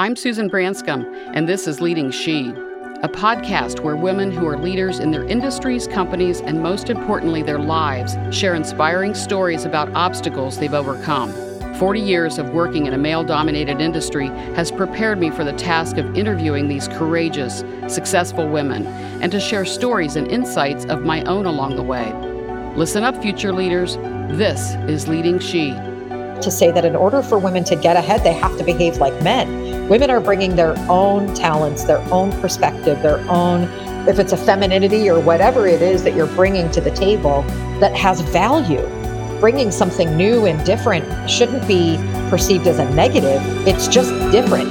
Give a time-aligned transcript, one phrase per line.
[0.00, 1.04] I'm Susan Branscombe,
[1.34, 2.48] and this is Leading She,
[3.02, 7.58] a podcast where women who are leaders in their industries, companies, and most importantly, their
[7.58, 11.34] lives share inspiring stories about obstacles they've overcome.
[11.74, 15.98] 40 years of working in a male dominated industry has prepared me for the task
[15.98, 18.86] of interviewing these courageous, successful women
[19.20, 22.10] and to share stories and insights of my own along the way.
[22.74, 23.96] Listen up, future leaders.
[24.38, 25.78] This is Leading She
[26.42, 29.14] to say that in order for women to get ahead, they have to behave like
[29.22, 29.88] men.
[29.88, 33.64] Women are bringing their own talents, their own perspective, their own,
[34.08, 37.42] if it's a femininity or whatever it is that you're bringing to the table
[37.80, 38.86] that has value.
[39.40, 41.96] Bringing something new and different shouldn't be
[42.28, 44.68] perceived as a negative, it's just different.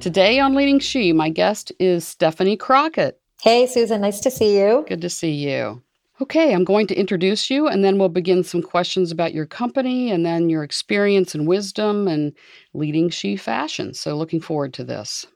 [0.00, 3.20] Today on Leading She, my guest is Stephanie Crockett.
[3.42, 4.84] Hey, Susan, nice to see you.
[4.88, 5.82] Good to see you.
[6.18, 10.10] Okay, I'm going to introduce you and then we'll begin some questions about your company
[10.10, 12.32] and then your experience and wisdom and
[12.72, 13.92] leading She Fashion.
[13.92, 15.26] So, looking forward to this.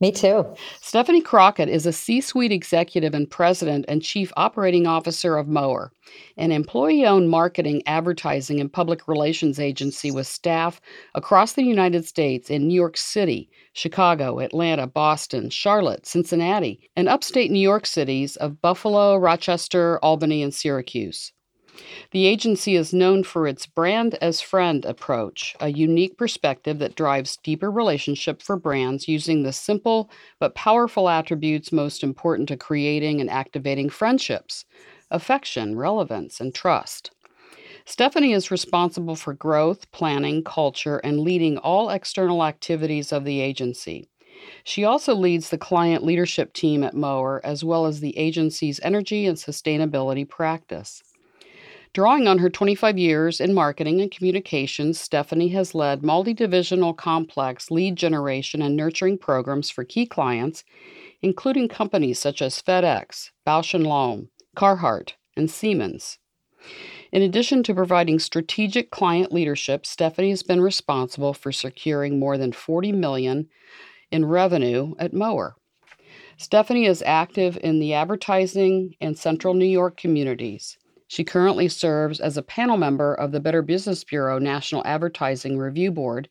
[0.00, 0.44] Me too.
[0.80, 5.92] Stephanie Crockett is a C suite executive and president and chief operating officer of Mower,
[6.36, 10.80] an employee owned marketing, advertising, and public relations agency with staff
[11.14, 17.50] across the United States in New York City, Chicago, Atlanta, Boston, Charlotte, Cincinnati, and upstate
[17.50, 21.32] New York cities of Buffalo, Rochester, Albany, and Syracuse.
[22.10, 27.38] The agency is known for its brand as friend approach, a unique perspective that drives
[27.38, 33.30] deeper relationship for brands using the simple but powerful attributes most important to creating and
[33.30, 34.66] activating friendships
[35.10, 37.10] affection, relevance, and trust.
[37.84, 44.08] Stephanie is responsible for growth, planning, culture, and leading all external activities of the agency.
[44.64, 49.26] She also leads the client leadership team at Mower, as well as the agency's energy
[49.26, 51.02] and sustainability practice.
[51.92, 57.70] Drawing on her 25 years in marketing and communications, Stephanie has led multi divisional complex
[57.70, 60.64] lead generation and nurturing programs for key clients,
[61.20, 66.18] including companies such as FedEx, Bausch & Lomb, Carhartt, and Siemens.
[67.12, 72.52] In addition to providing strategic client leadership, Stephanie has been responsible for securing more than
[72.52, 73.48] 40 million
[74.10, 75.54] in revenue at Mower.
[76.38, 80.78] Stephanie is active in the advertising and central New York communities.
[81.12, 85.90] She currently serves as a panel member of the Better Business Bureau National Advertising Review
[85.90, 86.26] Board,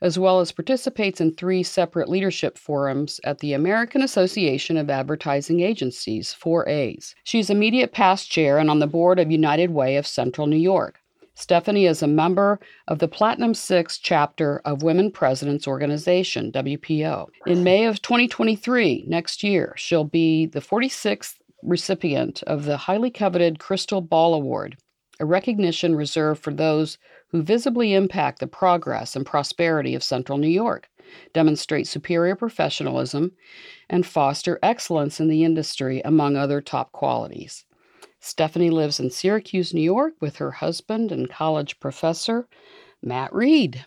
[0.00, 5.60] as well as participates in three separate leadership forums at the American Association of Advertising
[5.60, 7.14] Agencies, 4As.
[7.24, 11.02] She's immediate past chair and on the board of United Way of Central New York.
[11.34, 17.28] Stephanie is a member of the Platinum Six chapter of Women Presidents Organization, WPO.
[17.46, 23.58] In May of 2023, next year, she'll be the 46th recipient of the highly coveted
[23.58, 24.76] Crystal Ball Award,
[25.20, 30.48] a recognition reserved for those who visibly impact the progress and prosperity of Central New
[30.48, 30.88] York,
[31.32, 33.32] demonstrate superior professionalism,
[33.88, 37.64] and foster excellence in the industry, among other top qualities.
[38.20, 42.46] Stephanie lives in Syracuse, New York, with her husband and college professor,
[43.02, 43.84] Matt Reed.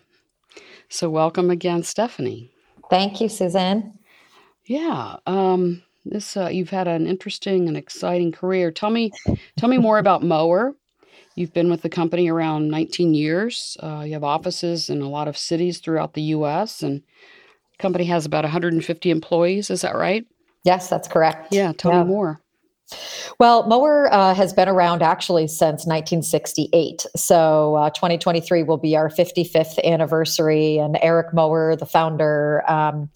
[0.88, 2.50] So, welcome again, Stephanie.
[2.90, 3.98] Thank you, Suzanne.
[4.66, 5.16] Yeah.
[5.26, 8.70] Um, this uh, you've had an interesting and exciting career.
[8.70, 9.12] Tell me,
[9.56, 10.74] tell me more about Mower.
[11.34, 13.76] You've been with the company around 19 years.
[13.82, 16.82] Uh, you have offices in a lot of cities throughout the U.S.
[16.82, 19.68] and the company has about 150 employees.
[19.68, 20.26] Is that right?
[20.64, 21.52] Yes, that's correct.
[21.52, 22.02] Yeah, tell yeah.
[22.04, 22.40] me more.
[23.38, 27.04] Well, Mower uh, has been around actually since 1968.
[27.16, 30.78] So uh, 2023 will be our 55th anniversary.
[30.78, 33.10] And Eric Mower, the founder, um,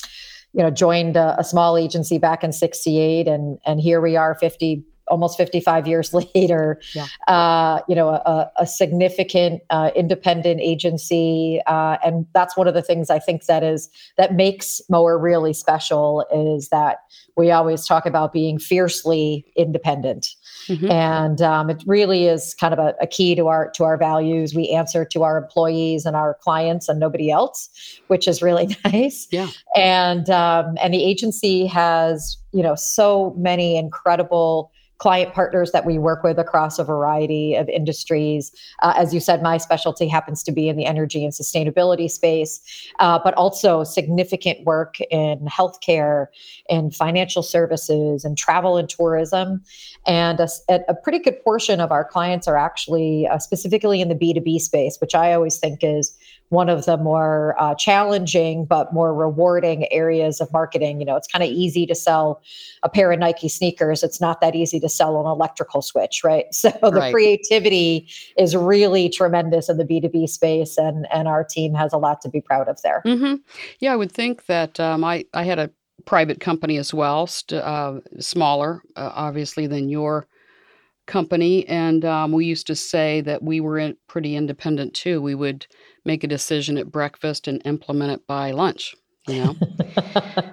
[0.52, 4.34] you know joined a, a, small agency back in 68 and and here we are
[4.34, 7.06] 50 almost 55 years later yeah.
[7.28, 12.82] uh, you know a, a significant uh, independent agency uh, and that's one of the
[12.82, 16.98] things i think that is that makes mower really special is that
[17.36, 20.28] we always talk about being fiercely independent
[20.70, 20.88] Mm-hmm.
[20.88, 24.54] And um, it really is kind of a, a, key to our to our values.
[24.54, 27.68] We answer to our employees and our clients and nobody else,
[28.06, 29.26] which is really nice.
[29.32, 29.48] Yeah.
[29.74, 34.70] And um, and the agency has you know so many incredible
[35.00, 38.52] client partners that we work with across a variety of industries.
[38.82, 42.60] Uh, as you said, my specialty happens to be in the energy and sustainability space,
[42.98, 46.26] uh, but also significant work in healthcare,
[46.68, 49.62] in financial services, and travel and tourism.
[50.06, 50.48] And a,
[50.86, 54.98] a pretty good portion of our clients are actually uh, specifically in the B2B space,
[55.00, 56.14] which I always think is
[56.50, 61.00] one of the more uh, challenging but more rewarding areas of marketing.
[61.00, 62.42] You know, it's kind of easy to sell
[62.82, 64.02] a pair of Nike sneakers.
[64.02, 66.46] It's not that easy to sell an electrical switch, right?
[66.60, 67.12] So the right.
[67.12, 68.06] creativity
[68.36, 72.28] is really tremendous in the B2B space, and, and our team has a lot to
[72.28, 73.00] be proud of there.
[73.06, 73.36] Mm-hmm.
[73.78, 75.70] Yeah, I would think that um, I, I had a
[76.04, 80.26] private company as well, st- uh, smaller, uh, obviously, than your
[81.06, 81.66] company.
[81.66, 85.20] And um, we used to say that we were in, pretty independent too.
[85.20, 85.66] We would
[86.04, 88.94] make a decision at breakfast and implement it by lunch,
[89.28, 89.56] you know?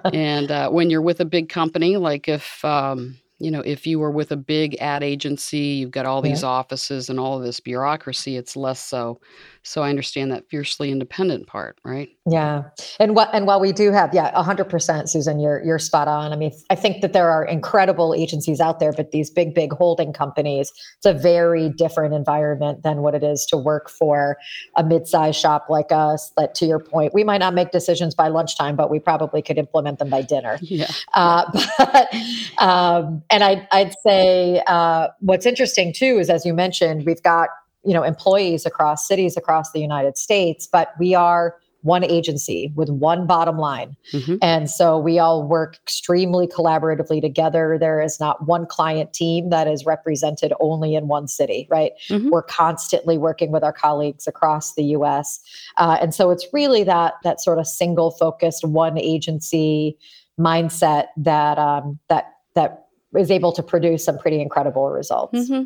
[0.12, 3.98] and uh, when you're with a big company, like if, um, you know, if you
[3.98, 6.48] were with a big ad agency, you've got all these yeah.
[6.48, 9.20] offices and all of this bureaucracy, it's less so.
[9.62, 12.08] So I understand that fiercely independent part, right?
[12.26, 12.64] Yeah.
[12.98, 16.32] And what and while we do have, yeah, hundred percent, Susan, you're you're spot on.
[16.32, 19.72] I mean, I think that there are incredible agencies out there, but these big, big
[19.72, 24.36] holding companies, it's a very different environment than what it is to work for
[24.76, 26.32] a mid-sized shop like us.
[26.36, 29.58] That to your point, we might not make decisions by lunchtime, but we probably could
[29.58, 30.58] implement them by dinner.
[30.68, 30.90] Yeah.
[31.14, 31.44] Uh,
[31.78, 32.14] but
[32.58, 37.48] um, and I'd I'd say uh, what's interesting too is as you mentioned, we've got
[37.84, 42.88] you know employees across cities across the United States, but we are one agency with
[42.90, 43.96] one bottom line.
[44.12, 44.36] Mm-hmm.
[44.42, 47.78] And so we all work extremely collaboratively together.
[47.78, 51.92] There is not one client team that is represented only in one city, right?
[52.08, 52.30] Mm-hmm.
[52.30, 55.40] We're constantly working with our colleagues across the US.
[55.76, 59.96] Uh, and so it's really that that sort of single focused one agency
[60.38, 62.86] mindset that um, that that
[63.16, 65.48] is able to produce some pretty incredible results.
[65.48, 65.64] Mm-hmm.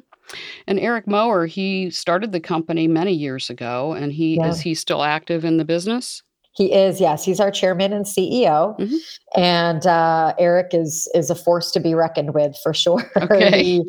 [0.67, 4.49] And Eric Mower, he started the company many years ago, and he yeah.
[4.49, 6.23] is he still active in the business?
[6.55, 7.25] He is, yes.
[7.25, 9.41] He's our chairman and CEO, mm-hmm.
[9.41, 13.11] and uh, Eric is is a force to be reckoned with for sure.
[13.23, 13.63] Okay.
[13.63, 13.83] he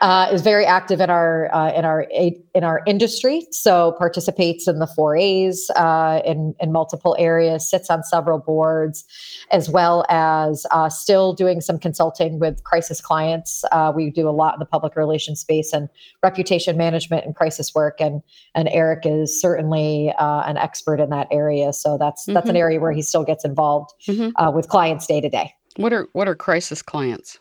[0.00, 4.78] uh, is very active in our uh, in our in our industry, so participates in
[4.78, 9.04] the four A's uh, in in multiple areas, sits on several boards,
[9.50, 13.64] as well as uh, still doing some consulting with crisis clients.
[13.70, 15.90] Uh, we do a lot in the public relations space and
[16.22, 18.22] reputation management and crisis work, and
[18.54, 21.72] and Eric is certainly an expert in that area.
[21.72, 22.34] So that's mm-hmm.
[22.34, 22.60] that's an mm-hmm.
[22.60, 24.30] area where he still gets involved mm-hmm.
[24.42, 25.52] uh, with clients day to day.
[25.76, 27.38] What are what are crisis clients?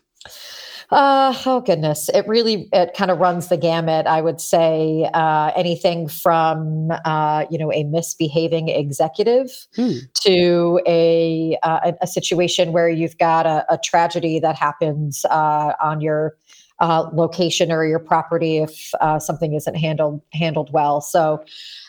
[0.90, 4.08] Uh, oh goodness, it really it kind of runs the gamut.
[4.08, 9.98] I would say uh, anything from uh, you know a misbehaving executive hmm.
[10.22, 16.00] to a, uh, a situation where you've got a, a tragedy that happens uh, on
[16.00, 16.38] your
[16.80, 21.02] uh, location or your property if uh, something isn't handled handled well.
[21.02, 21.44] So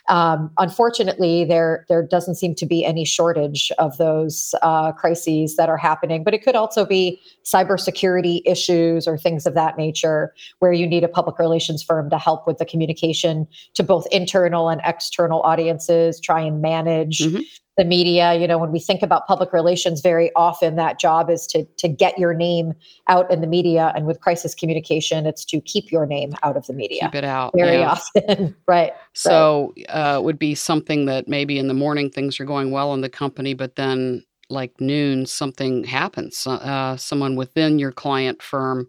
[0.09, 5.69] um, unfortunately, there there doesn't seem to be any shortage of those uh, crises that
[5.69, 6.25] are happening.
[6.25, 11.05] But it could also be cybersecurity issues or things of that nature, where you need
[11.05, 16.21] a public relations firm to help with the communication to both internal and external audiences,
[16.21, 17.21] try and manage.
[17.21, 17.41] Mm-hmm
[17.79, 21.47] the media you know when we think about public relations very often that job is
[21.47, 22.75] to to get your name
[23.07, 26.67] out in the media and with crisis communication it's to keep your name out of
[26.67, 27.91] the media keep it out very yeah.
[27.91, 29.87] often right so right.
[29.89, 33.09] Uh, would be something that maybe in the morning things are going well in the
[33.09, 38.89] company but then like noon something happens uh, someone within your client firm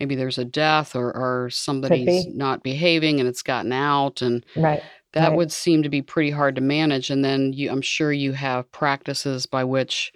[0.00, 4.82] maybe there's a death or, or somebody's not behaving and it's gotten out and right
[5.14, 5.36] that right.
[5.36, 7.10] would seem to be pretty hard to manage.
[7.10, 10.12] And then you, I'm sure you have practices by which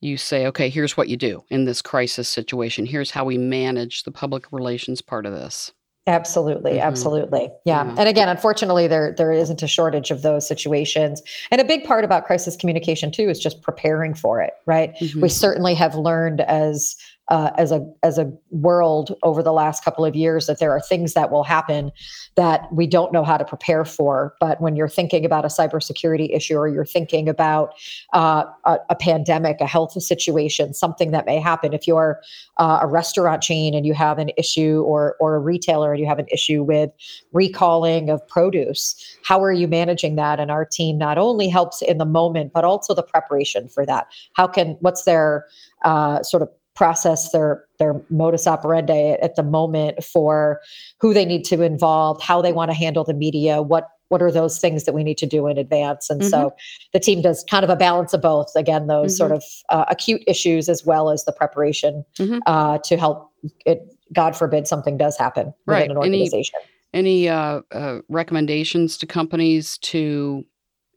[0.00, 2.86] you say, okay, here's what you do in this crisis situation.
[2.86, 5.72] Here's how we manage the public relations part of this.
[6.08, 6.86] Absolutely, mm-hmm.
[6.86, 7.50] absolutely.
[7.64, 7.84] Yeah.
[7.84, 7.94] yeah.
[7.98, 11.20] And again, unfortunately there there isn't a shortage of those situations.
[11.50, 14.94] And a big part about crisis communication too is just preparing for it, right?
[15.00, 15.22] Mm-hmm.
[15.22, 16.94] We certainly have learned as
[17.28, 20.80] uh, as a as a world over the last couple of years that there are
[20.80, 21.90] things that will happen
[22.36, 24.34] that we don't know how to prepare for.
[24.40, 27.74] But when you're thinking about a cybersecurity issue or you're thinking about
[28.12, 32.20] uh, a, a, pandemic, a health situation, something that may happen, if you're
[32.58, 36.06] uh, a restaurant chain and you have an issue, or or a retailer and you
[36.06, 36.90] have an issue with
[37.32, 40.38] recalling of produce, how are you managing that?
[40.38, 44.06] And our team not only helps in the moment, but also the preparation for that.
[44.34, 45.46] How can what's their
[45.84, 50.60] uh, sort of process their their modus operandi at the moment for
[51.00, 54.30] who they need to involve, how they want to handle the media, what what are
[54.30, 56.30] those things that we need to do in advance and mm-hmm.
[56.30, 56.54] so
[56.92, 59.16] the team does kind of a balance of both again those mm-hmm.
[59.16, 62.38] sort of uh, acute issues as well as the preparation mm-hmm.
[62.46, 63.32] uh, to help
[63.64, 63.80] it
[64.12, 65.78] god forbid something does happen right.
[65.78, 66.60] within an organization
[66.94, 70.44] any, any uh, uh recommendations to companies to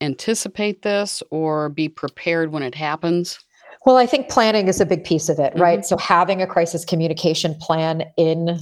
[0.01, 3.39] anticipate this or be prepared when it happens
[3.85, 5.79] well, I think planning is a big piece of it, right?
[5.79, 5.85] Mm-hmm.
[5.85, 8.59] So having a crisis communication plan in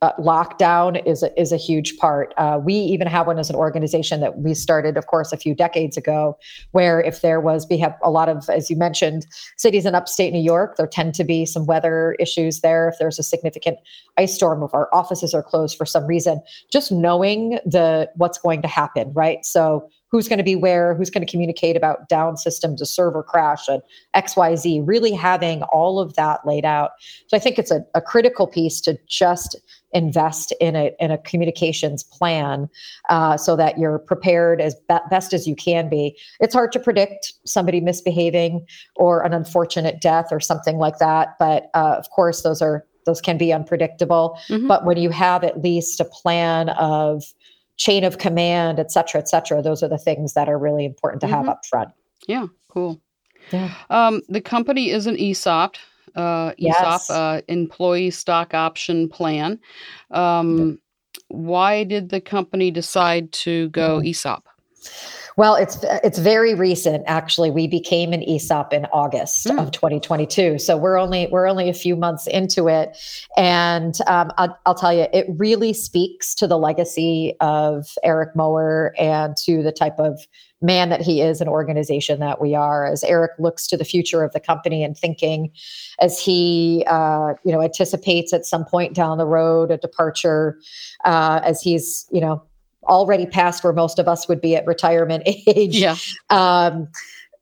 [0.00, 2.32] uh, lockdown is a, is a huge part.
[2.36, 5.54] Uh, we even have one as an organization that we started, of course, a few
[5.54, 6.38] decades ago,
[6.70, 10.32] where if there was, we have a lot of, as you mentioned, cities in upstate
[10.32, 10.76] New York.
[10.76, 12.88] There tend to be some weather issues there.
[12.88, 13.78] If there's a significant
[14.16, 16.40] ice storm, if our offices are closed for some reason,
[16.72, 19.44] just knowing the what's going to happen, right?
[19.44, 23.22] So who's going to be where, who's going to communicate about down systems, a server
[23.22, 23.82] crash, and
[24.16, 26.92] XYZ, really having all of that laid out.
[27.26, 29.56] So I think it's a, a critical piece to just
[29.92, 32.68] invest in a, in a communications plan
[33.08, 36.16] uh, so that you're prepared as be- best as you can be.
[36.40, 41.36] It's hard to predict somebody misbehaving or an unfortunate death or something like that.
[41.38, 44.38] But uh, of course, those are those can be unpredictable.
[44.48, 44.68] Mm-hmm.
[44.68, 47.24] But when you have at least a plan of
[47.78, 49.62] chain of command, et cetera, et cetera.
[49.62, 51.36] Those are the things that are really important to mm-hmm.
[51.36, 51.90] have up front.
[52.26, 53.00] Yeah, cool.
[53.50, 53.72] Yeah.
[53.88, 55.76] Um, the company is an ESOP,
[56.14, 57.10] uh, ESOP, yes.
[57.10, 59.58] uh, employee stock option plan.
[60.10, 60.78] Um,
[61.28, 64.08] Why did the company decide to go mm-hmm.
[64.08, 64.48] ESOP?
[65.38, 67.04] Well, it's it's very recent.
[67.06, 69.56] Actually, we became an ESOP in August mm.
[69.56, 72.98] of 2022, so we're only we're only a few months into it,
[73.36, 78.92] and um, I'll, I'll, tell you, it really speaks to the legacy of Eric Mower
[78.98, 80.26] and to the type of
[80.60, 82.86] man that he is, an organization that we are.
[82.86, 85.52] As Eric looks to the future of the company and thinking,
[86.00, 90.58] as he uh, you know anticipates at some point down the road a departure,
[91.04, 92.42] uh, as he's you know
[92.88, 95.76] already past where most of us would be at retirement age.
[95.76, 95.96] Yeah.
[96.30, 96.88] Um,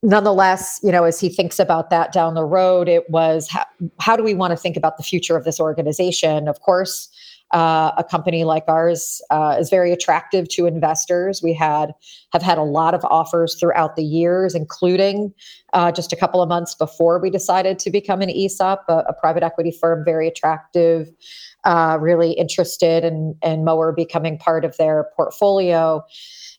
[0.02, 3.64] nonetheless, you know, as he thinks about that down the road, it was how,
[3.98, 6.48] how do we want to think about the future of this organization?
[6.48, 7.08] Of course,
[7.52, 11.42] uh, a company like ours uh, is very attractive to investors.
[11.42, 11.92] We had
[12.32, 15.32] have had a lot of offers throughout the years, including
[15.72, 19.12] uh, just a couple of months before we decided to become an ESOP, a, a
[19.12, 21.08] private equity firm, very attractive
[21.66, 26.02] uh, really interested in, in Mower becoming part of their portfolio.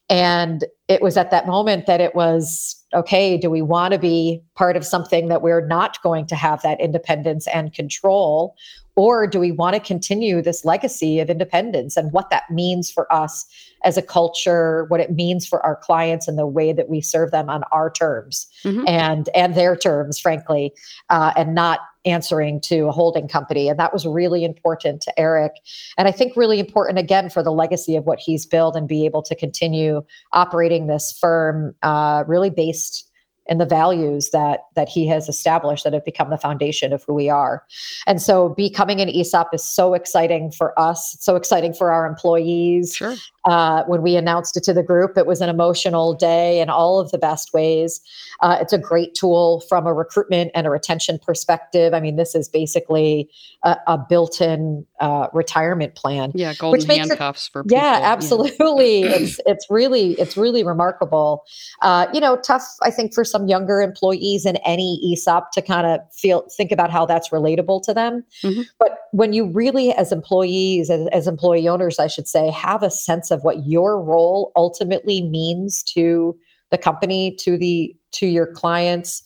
[0.10, 4.42] And it was at that moment that it was okay, do we want to be
[4.56, 8.56] part of something that we're not going to have that independence and control?
[8.96, 13.12] Or do we want to continue this legacy of independence and what that means for
[13.14, 13.46] us
[13.84, 17.32] as a culture, what it means for our clients and the way that we serve
[17.32, 18.88] them on our terms mm-hmm.
[18.88, 20.74] and and their terms, frankly,
[21.10, 23.68] uh, and not answering to a holding company.
[23.68, 25.54] And that was really important to Eric.
[25.98, 29.06] And I think really important again for the legacy of what he's built and be
[29.06, 33.07] able to continue operating this firm uh, really based
[33.50, 37.14] and the values that that he has established that have become the foundation of who
[37.14, 37.64] we are.
[38.06, 42.06] And so becoming an ESOP is so exciting for us, it's so exciting for our
[42.06, 42.96] employees.
[42.96, 43.16] Sure.
[43.46, 47.00] Uh, when we announced it to the group, it was an emotional day in all
[47.00, 48.02] of the best ways.
[48.42, 51.94] Uh, it's a great tool from a recruitment and a retention perspective.
[51.94, 53.30] I mean, this is basically
[53.64, 56.32] a, a built-in uh, retirement plan.
[56.36, 57.78] Yeah, golden handcuffs it, for people.
[57.78, 59.04] Yeah, absolutely.
[59.04, 61.44] it's it's really it's really remarkable.
[61.82, 65.86] Uh, you know, tough I think for some younger employees in any ESOP to kind
[65.86, 68.24] of feel think about how that's relatable to them.
[68.42, 68.62] Mm-hmm.
[68.80, 72.90] But when you really, as employees, as, as employee owners, I should say, have a
[72.90, 76.38] sense of what your role ultimately means to
[76.72, 79.22] the company, to the to your clients,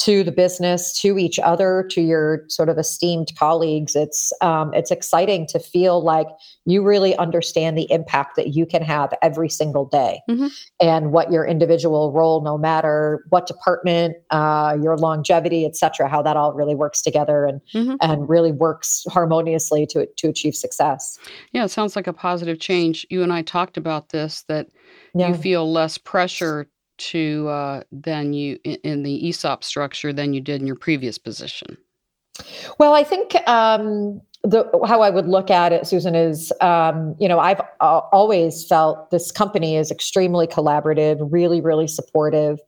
[0.00, 3.94] to the business, to each other, to your sort of esteemed colleagues.
[3.94, 6.26] It's um, it's exciting to feel like
[6.64, 10.46] you really understand the impact that you can have every single day, mm-hmm.
[10.80, 16.22] and what your individual role, no matter what department, uh, your longevity, et cetera, how
[16.22, 17.96] that all really works together and mm-hmm.
[18.00, 21.18] and really works harmoniously to to achieve success.
[21.52, 23.06] Yeah, it sounds like a positive change.
[23.10, 24.68] You and I talked about this that
[25.14, 25.28] yeah.
[25.28, 26.66] you feel less pressure
[27.00, 31.76] to uh, than you in, the ESOP structure than you did in your previous position?
[32.78, 37.28] Well, I think um, the how I would look at it, Susan, is um, you
[37.28, 42.58] know I've uh, always felt this company is extremely collaborative, really, really supportive,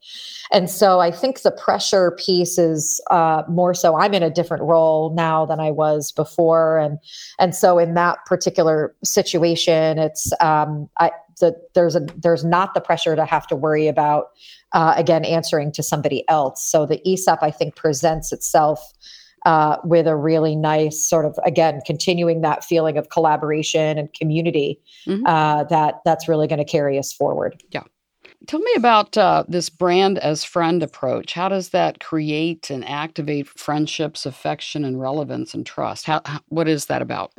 [0.50, 3.96] and so I think the pressure piece is uh, more so.
[3.96, 6.98] I'm in a different role now than I was before, and
[7.38, 11.10] and so in that particular situation, it's um, I,
[11.40, 14.30] the, there's a there's not the pressure to have to worry about
[14.72, 16.64] uh, again answering to somebody else.
[16.64, 18.92] So the ESOP I think presents itself
[19.44, 24.80] uh, with a really nice sort of again continuing that feeling of collaboration and community
[25.06, 25.26] mm-hmm.
[25.26, 27.62] uh, that that's really going to carry us forward.
[27.70, 27.82] Yeah.
[28.46, 31.34] Tell me about uh, this brand as friend approach.
[31.34, 36.06] How does that create and activate friendships, affection, and relevance and trust?
[36.06, 37.32] How, how what is that about?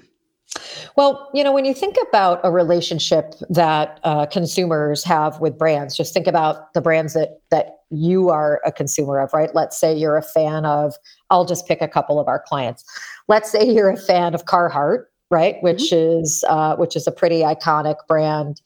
[0.96, 5.96] Well, you know, when you think about a relationship that uh, consumers have with brands,
[5.96, 9.54] just think about the brands that that you are a consumer of, right?
[9.54, 10.96] Let's say you're a fan of.
[11.30, 12.84] I'll just pick a couple of our clients.
[13.28, 15.56] Let's say you're a fan of Carhartt, right?
[15.62, 16.22] Which mm-hmm.
[16.22, 18.62] is uh, which is a pretty iconic brand.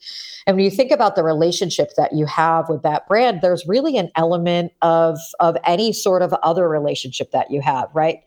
[0.46, 3.98] And when you think about the relationship that you have with that brand, there's really
[3.98, 8.20] an element of of any sort of other relationship that you have, right?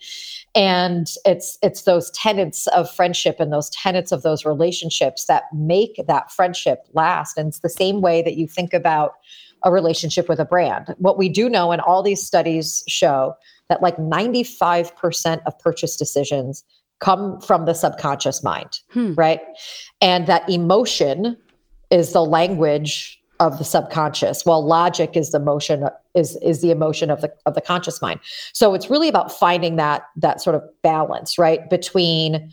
[0.54, 6.00] And it's it's those tenets of friendship and those tenets of those relationships that make
[6.08, 7.36] that friendship last.
[7.36, 9.12] And it's the same way that you think about
[9.62, 10.94] a relationship with a brand.
[10.96, 13.34] What we do know, and all these studies show,
[13.68, 16.64] that like 95% of purchase decisions
[17.00, 19.14] come from the subconscious mind, hmm.
[19.14, 19.40] right?
[20.00, 21.36] And that emotion
[21.90, 27.10] is the language of the subconscious while logic is the motion is is the emotion
[27.10, 28.20] of the of the conscious mind
[28.52, 32.52] so it's really about finding that that sort of balance right between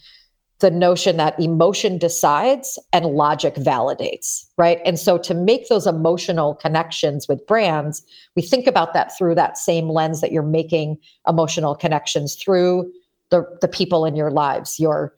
[0.59, 4.79] the notion that emotion decides and logic validates, right?
[4.85, 8.01] And so to make those emotional connections with brands,
[8.35, 12.91] we think about that through that same lens that you're making emotional connections through
[13.29, 15.13] the, the people in your lives, your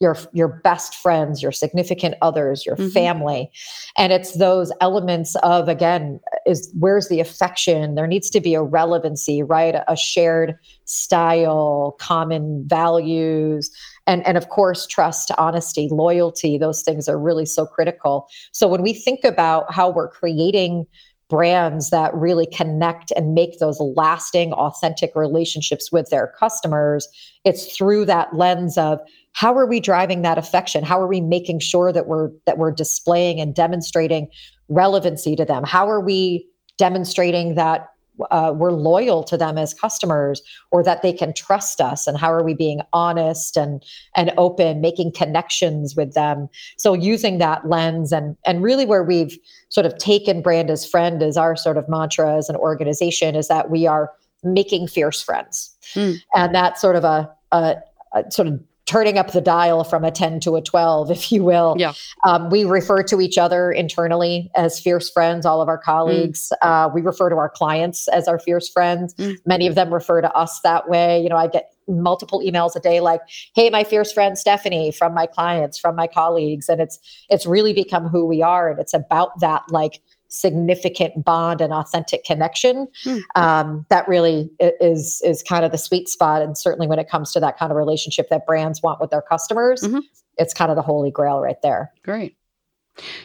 [0.00, 2.88] your your best friends your significant others your mm-hmm.
[2.90, 3.50] family.
[3.96, 7.94] And it's those elements of again is where's the affection?
[7.94, 9.76] There needs to be a relevancy right?
[9.88, 13.70] A shared style common values
[14.06, 16.58] and and of course trust honesty loyalty.
[16.58, 18.28] Those things are really so critical.
[18.52, 20.86] So when we think about how we're creating
[21.28, 27.08] brands that really connect and make those lasting authentic relationships with their customers
[27.46, 29.00] it's through that lens of
[29.32, 30.82] how are we driving that affection?
[30.82, 34.28] How are we making sure that we're that we're displaying and demonstrating
[34.68, 35.62] relevancy to them?
[35.62, 37.88] How are we demonstrating that
[38.30, 40.40] uh, we're loyal to them as customers
[40.70, 42.06] or that they can trust us?
[42.06, 43.84] And how are we being honest and
[44.16, 46.48] and open making connections with them?
[46.78, 49.38] So using that lens and and really where we've
[49.76, 53.48] sort of taken brand as friend as our sort of mantra as an organization is
[53.48, 54.10] that we are
[54.42, 56.16] making fierce friends mm.
[56.34, 57.76] and that's sort of a, a,
[58.14, 61.44] a sort of turning up the dial from a 10 to a 12, if you
[61.44, 61.76] will.
[61.76, 61.92] Yeah.
[62.24, 66.52] Um, we refer to each other internally as fierce friends, all of our colleagues.
[66.62, 66.86] Mm.
[66.86, 69.12] Uh, we refer to our clients as our fierce friends.
[69.14, 69.36] Mm.
[69.44, 71.20] Many of them refer to us that way.
[71.20, 73.20] You know, I get multiple emails a day like
[73.54, 77.72] hey my fierce friend stephanie from my clients from my colleagues and it's it's really
[77.72, 83.22] become who we are and it's about that like significant bond and authentic connection mm.
[83.34, 87.32] um, that really is is kind of the sweet spot and certainly when it comes
[87.32, 90.00] to that kind of relationship that brands want with their customers mm-hmm.
[90.38, 92.36] it's kind of the holy grail right there great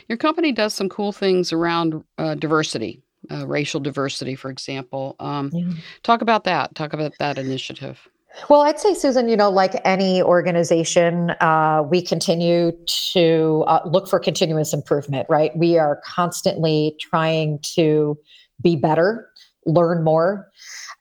[0.07, 5.49] your company does some cool things around uh, diversity uh, racial diversity for example um,
[5.53, 5.71] yeah.
[6.03, 8.07] talk about that talk about that initiative
[8.49, 12.71] well, I'd say, Susan, you know, like any organization, uh, we continue
[13.13, 15.55] to uh, look for continuous improvement, right?
[15.55, 18.17] We are constantly trying to
[18.61, 19.29] be better,
[19.65, 20.49] learn more.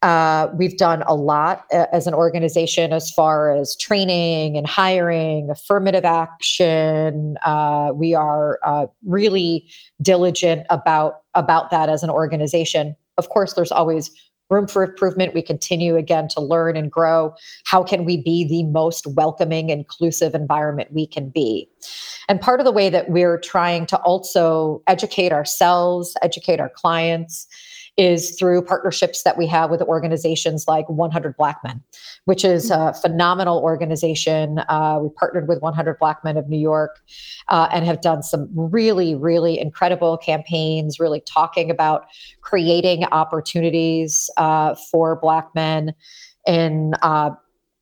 [0.03, 5.51] Uh, we've done a lot uh, as an organization as far as training and hiring,
[5.51, 7.37] affirmative action.
[7.45, 12.97] Uh, we are uh, really diligent about about that as an organization.
[13.19, 14.11] Of course, there's always
[14.50, 15.34] room for improvement.
[15.34, 17.34] We continue again to learn and grow.
[17.64, 21.68] How can we be the most welcoming, inclusive environment we can be?
[22.28, 27.46] And part of the way that we're trying to also educate ourselves, educate our clients,
[27.96, 31.83] is through partnerships that we have with organizations like 100 Black Men,
[32.24, 34.61] which is a phenomenal organization.
[34.68, 37.00] Uh, we partnered with 100 Black Men of New York
[37.48, 42.07] uh, and have done some really, really incredible campaigns, really talking about
[42.40, 45.94] creating opportunities uh, for Black men
[46.46, 47.31] in uh,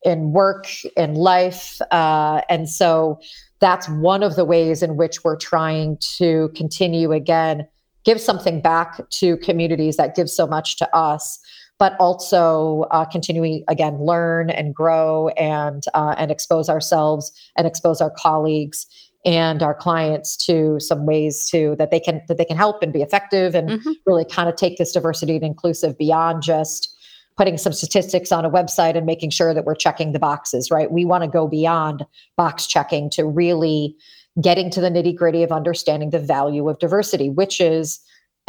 [0.03, 3.19] in work, in life, uh, and so
[3.59, 7.67] that's one of the ways in which we're trying to continue again
[8.05, 11.39] give something back to communities that give so much to us
[11.79, 18.01] but also uh, continuing again learn and grow and uh, and expose ourselves and expose
[18.01, 18.85] our colleagues
[19.25, 22.93] and our clients to some ways to that they can that they can help and
[22.93, 23.91] be effective and mm-hmm.
[24.05, 26.95] really kind of take this diversity and inclusive beyond just
[27.37, 30.91] putting some statistics on a website and making sure that we're checking the boxes right
[30.91, 32.05] we want to go beyond
[32.37, 33.95] box checking to really
[34.41, 37.99] getting to the nitty gritty of understanding the value of diversity, which is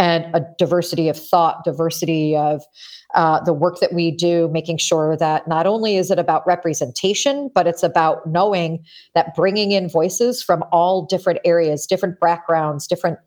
[0.01, 2.63] and a diversity of thought, diversity of
[3.15, 7.51] uh, the work that we do, making sure that not only is it about representation,
[7.55, 8.83] but it's about knowing
[9.15, 13.19] that bringing in voices from all different areas, different backgrounds, different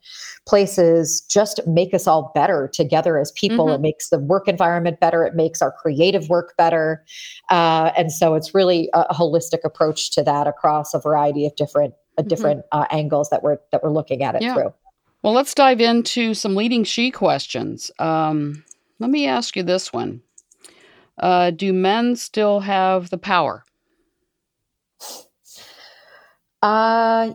[0.47, 3.67] places, just make us all better together as people.
[3.67, 3.75] Mm-hmm.
[3.75, 5.23] It makes the work environment better.
[5.23, 7.03] It makes our creative work better,
[7.51, 11.93] uh, and so it's really a holistic approach to that across a variety of different
[12.21, 12.27] mm-hmm.
[12.27, 14.53] different uh, angles that we're that we're looking at it yeah.
[14.53, 14.73] through.
[15.21, 17.91] Well, let's dive into some leading she questions.
[17.99, 18.63] Um,
[18.99, 20.21] let me ask you this one:
[21.17, 23.63] uh, Do men still have the power?
[26.61, 27.33] Uh,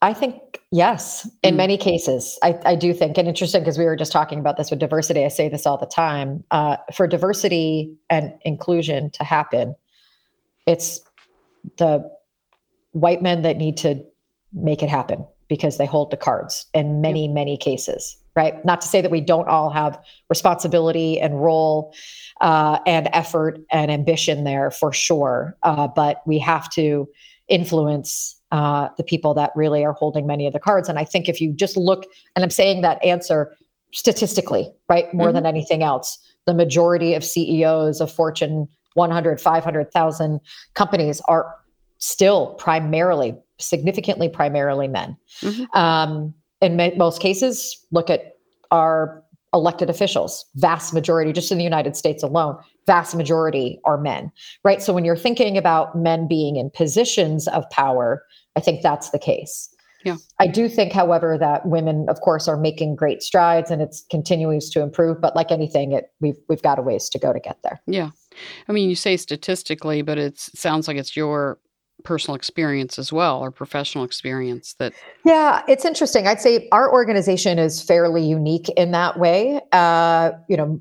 [0.00, 1.56] I think yes, in mm.
[1.56, 2.38] many cases.
[2.42, 5.24] I, I, do think, and interesting because we were just talking about this with diversity.
[5.24, 6.44] I say this all the time.
[6.50, 9.74] Uh, for diversity and inclusion to happen,
[10.66, 11.00] it's
[11.78, 12.08] the
[12.94, 14.02] white men that need to
[14.52, 18.64] make it happen because they hold the cards in many, many cases, right?
[18.64, 21.94] Not to say that we don't all have responsibility and role
[22.40, 27.08] uh, and effort and ambition there for sure, uh, but we have to
[27.48, 30.88] influence uh, the people that really are holding many of the cards.
[30.88, 33.54] And I think if you just look, and I'm saying that answer
[33.92, 35.34] statistically, right, more mm-hmm.
[35.34, 40.40] than anything else, the majority of CEOs of Fortune 100, 500,000
[40.74, 41.54] companies are
[42.04, 45.16] still primarily, significantly primarily men.
[45.40, 45.76] Mm-hmm.
[45.76, 48.36] Um, in ma- most cases, look at
[48.70, 49.22] our
[49.54, 54.30] elected officials, vast majority, just in the United States alone, vast majority are men,
[54.64, 54.82] right?
[54.82, 58.24] So when you're thinking about men being in positions of power,
[58.56, 59.70] I think that's the case.
[60.04, 60.16] Yeah.
[60.38, 64.68] I do think, however, that women, of course, are making great strides and it's continues
[64.70, 65.18] to improve.
[65.18, 67.80] But like anything, it we've we've got a ways to go to get there.
[67.86, 68.10] Yeah.
[68.68, 71.58] I mean, you say statistically, but it sounds like it's your
[72.02, 74.92] personal experience as well or professional experience that
[75.24, 80.56] yeah it's interesting i'd say our organization is fairly unique in that way uh, you
[80.56, 80.80] know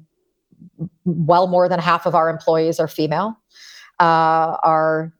[1.05, 3.37] well more than half of our employees are female
[3.99, 5.13] uh, our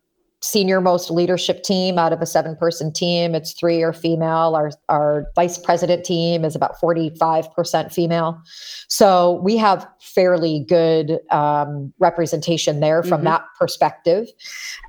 [0.44, 3.34] senior most leadership team out of a seven person team.
[3.34, 4.56] It's three are female.
[4.56, 8.42] Our our vice president team is about 45% female.
[8.90, 13.26] So we have fairly good um, representation there from mm-hmm.
[13.26, 14.28] that perspective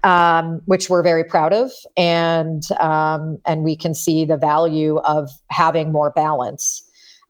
[0.03, 1.71] um, which we're very proud of.
[1.97, 6.83] And um, and we can see the value of having more balance.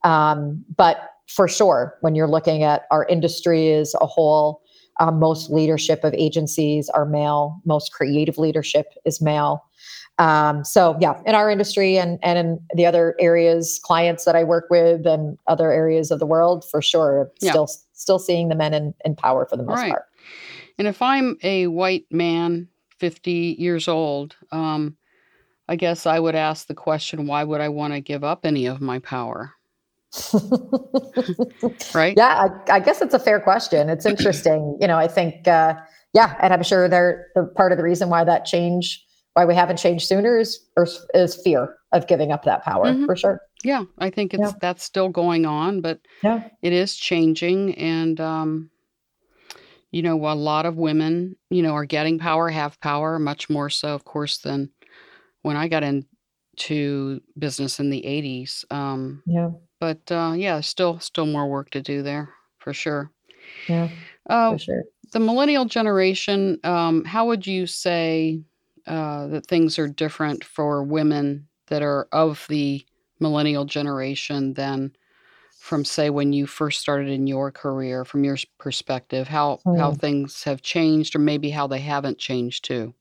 [0.02, 4.60] Um, but for sure when you're looking at our industry as a whole
[5.00, 7.60] um, most leadership of agencies are male.
[7.64, 9.64] Most creative leadership is male.
[10.18, 14.44] Um, so yeah, in our industry and and in the other areas, clients that I
[14.44, 17.50] work with and other areas of the world, for sure, yeah.
[17.50, 19.90] still still seeing the men in, in power for the most right.
[19.90, 20.04] part.
[20.78, 24.96] And if I'm a white man, fifty years old, um,
[25.68, 28.66] I guess I would ask the question: Why would I want to give up any
[28.66, 29.53] of my power?
[31.94, 32.14] Right?
[32.16, 33.88] Yeah, I, I, guess it's a fair question.
[33.88, 34.76] It's interesting.
[34.80, 35.74] you know, I think, uh,
[36.12, 39.54] yeah, and I'm sure they're the part of the reason why that change, why we
[39.54, 40.60] haven't changed sooner is
[41.14, 43.06] is fear of giving up that power mm-hmm.
[43.06, 43.40] for sure.
[43.64, 44.52] Yeah, I think it's yeah.
[44.60, 46.48] that's still going on, but yeah.
[46.62, 48.70] it is changing, and um,
[49.90, 53.70] you know, a lot of women, you know, are getting power, have power, much more
[53.70, 54.70] so, of course, than
[55.42, 58.64] when I got into business in the '80s.
[58.70, 59.50] Um, yeah
[59.84, 63.10] but uh, yeah, still still more work to do there for sure.
[63.68, 63.90] Yeah,
[64.30, 64.84] uh, for sure.
[65.12, 68.40] The millennial generation, um, how would you say
[68.86, 72.84] uh, that things are different for women that are of the
[73.20, 74.96] millennial generation than
[75.58, 79.78] from say when you first started in your career from your perspective how mm.
[79.78, 82.92] how things have changed or maybe how they haven't changed too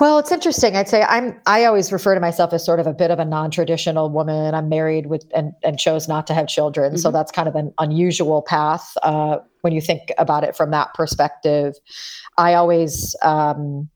[0.00, 0.76] well, it's interesting.
[0.76, 3.24] I'd say I'm I always refer to myself as sort of a bit of a
[3.24, 4.54] non-traditional woman.
[4.54, 6.92] I'm married with and and chose not to have children.
[6.92, 7.00] Mm-hmm.
[7.00, 10.92] So that's kind of an unusual path uh, when you think about it from that
[10.94, 11.74] perspective.
[12.36, 13.88] I always um,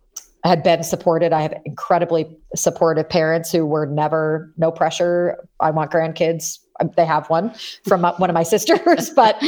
[0.45, 1.33] had been supported.
[1.33, 5.47] I have incredibly supportive parents who were never no pressure.
[5.61, 6.59] I want grandkids.
[6.81, 7.53] Um, they have one
[7.87, 9.39] from one of my sisters, but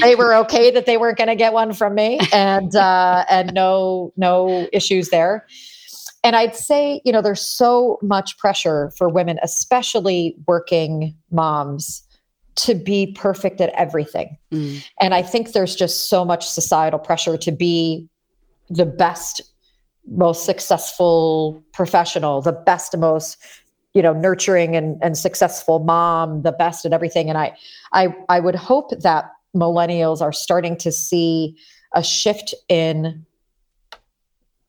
[0.00, 3.52] they were okay that they weren't going to get one from me, and uh, and
[3.52, 5.46] no no issues there.
[6.24, 12.02] And I'd say, you know, there's so much pressure for women, especially working moms,
[12.56, 14.36] to be perfect at everything.
[14.52, 14.84] Mm.
[15.00, 18.08] And I think there's just so much societal pressure to be
[18.68, 19.42] the best,
[20.08, 23.38] most successful professional, the best, most
[23.94, 27.56] you know nurturing and, and successful mom the best at everything and I,
[27.92, 31.56] I i would hope that millennials are starting to see
[31.94, 33.24] a shift in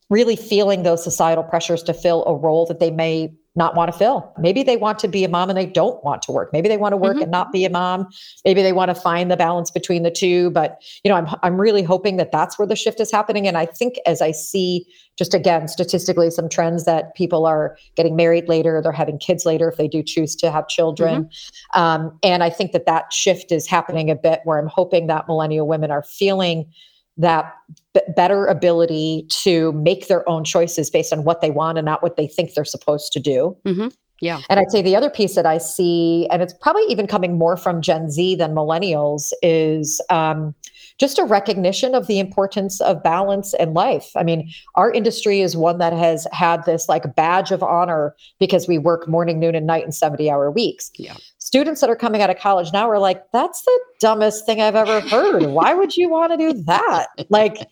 [0.10, 3.98] really feeling those societal pressures to fill a role that they may not want to
[3.98, 4.34] fill.
[4.40, 6.52] Maybe they want to be a mom and they don't want to work.
[6.54, 7.24] Maybe they want to work mm-hmm.
[7.24, 8.08] and not be a mom.
[8.46, 10.50] Maybe they want to find the balance between the two.
[10.52, 13.48] But you know, I'm I'm really hoping that that's where the shift is happening.
[13.48, 14.86] And I think as I see
[15.18, 19.68] just again statistically some trends that people are getting married later, they're having kids later
[19.70, 21.26] if they do choose to have children.
[21.26, 21.80] Mm-hmm.
[21.80, 25.28] Um, and I think that that shift is happening a bit where I'm hoping that
[25.28, 26.72] millennial women are feeling
[27.20, 27.54] that
[27.94, 32.02] b- better ability to make their own choices based on what they want and not
[32.02, 33.56] what they think they're supposed to do.
[33.66, 33.90] Mm-hmm.
[34.22, 34.42] Yeah.
[34.50, 37.56] And I'd say the other piece that I see, and it's probably even coming more
[37.56, 40.54] from Gen Z than millennials, is um,
[41.00, 44.12] just a recognition of the importance of balance in life.
[44.16, 48.68] I mean, our industry is one that has had this like badge of honor because
[48.68, 50.92] we work morning, noon, and night in 70 hour weeks.
[50.96, 51.16] Yeah.
[51.50, 54.76] Students that are coming out of college now are like, that's the dumbest thing I've
[54.76, 55.48] ever heard.
[55.48, 57.08] Why would you want to do that?
[57.30, 57.68] Like,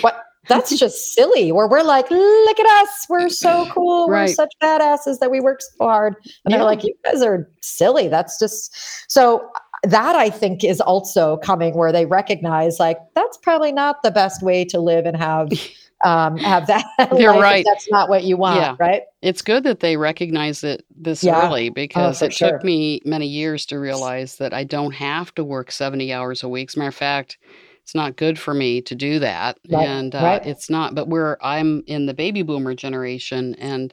[0.00, 0.24] what?
[0.46, 1.52] That's just silly.
[1.52, 4.22] Where we're like, look at us, we're so cool, Right.
[4.22, 6.56] we're such badasses that we work so hard, and Yeah.
[6.56, 8.08] they're like, you guys are silly.
[8.08, 8.74] That's just
[9.12, 9.46] so.
[9.82, 14.42] That I think is also coming where they recognize like that's probably not the best
[14.42, 15.50] way to live and have
[16.04, 16.84] um have that.
[17.18, 17.64] You're right.
[17.68, 18.76] That's not what you want, Yeah.
[18.78, 19.02] right?
[19.22, 21.46] It's good that they recognize it this Yeah.
[21.46, 22.52] early because for it sure.
[22.52, 26.48] took me many years to realize that I don't have to work 70 hours a
[26.48, 26.70] week.
[26.70, 27.38] As a matter of fact,
[27.82, 29.58] it's not good for me to do that.
[29.70, 30.46] Right, And uh, right.
[30.46, 33.92] it's not, but we're, I'm in the baby boomer generation and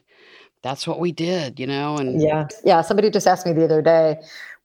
[0.62, 1.96] that's what we did, you know?
[1.96, 2.46] And Yeah.
[2.64, 2.82] Yeah.
[2.82, 4.20] Somebody just asked me the other day,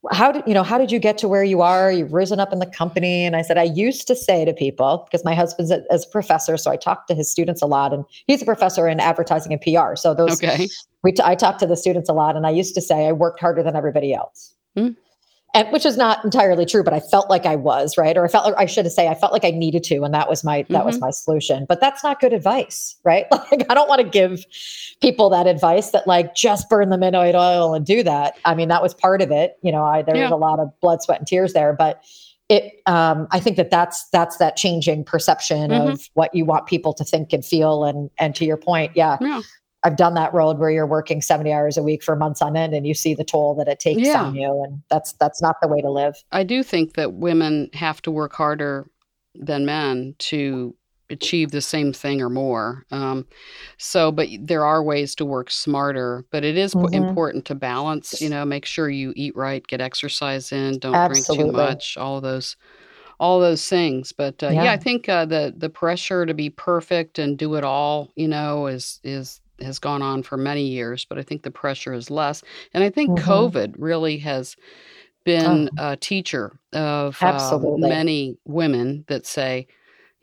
[0.09, 1.91] how did you know how did you get to where you are?
[1.91, 3.25] You've risen up in the company.
[3.25, 6.09] And i said i used to say to people because my husband's a, is a
[6.09, 7.93] professor so i talk to his students a lot.
[7.93, 10.67] And he's a professor in advertising and pr so those okay.
[11.03, 13.11] we t- I talk to the students a lot, and I used to say I
[13.11, 14.95] worked harder than everybody else, Mm.
[15.53, 18.27] And which is not entirely true, but I felt like I was right, or I
[18.27, 20.65] felt like I should say I felt like I needed to, and that was my
[20.69, 21.01] that was Mhm.
[21.01, 21.65] my solution.
[21.67, 23.25] But that's not good advice, right?
[23.51, 24.45] Like I don't want to give
[25.01, 28.35] people that advice that like just burn the midnight oil and do that.
[28.45, 29.57] I mean, that was part of it.
[29.61, 32.03] You know, I there was a lot of blood, sweat, and tears there, but.
[32.49, 35.93] It, um, I think that that's that's that changing perception Mhm.
[35.93, 39.15] of what you want people to think and feel, and and to your point, yeah,
[39.21, 39.39] Yeah.
[39.83, 42.73] I've done that road where you're working 70 hours a week for months on end
[42.73, 44.25] and you see the toll that it takes Yeah.
[44.25, 44.63] on you.
[44.65, 46.15] And that's that's not the way to live.
[46.31, 48.87] I do think that women have to work harder
[49.35, 50.75] than men to
[51.09, 52.85] achieve the same thing or more.
[52.91, 53.27] Um,
[53.77, 56.23] so, but there are ways to work smarter.
[56.31, 56.93] But it is Mhm.
[56.93, 58.21] important to balance.
[58.21, 61.97] You know, make sure you eat right, get exercise in, don't drink too much.
[61.97, 62.55] All of those,
[63.19, 64.13] all those things.
[64.13, 64.63] But uh, yeah.
[64.65, 64.71] Yeah.
[64.73, 68.67] I think uh, the the pressure to be perfect and do it all, you know,
[68.67, 71.05] is is has gone on for many years.
[71.05, 72.43] But I think the pressure is less.
[72.73, 73.23] And I think Mhm.
[73.23, 74.55] COVID really has
[75.23, 79.67] been a teacher of uh, many women that say,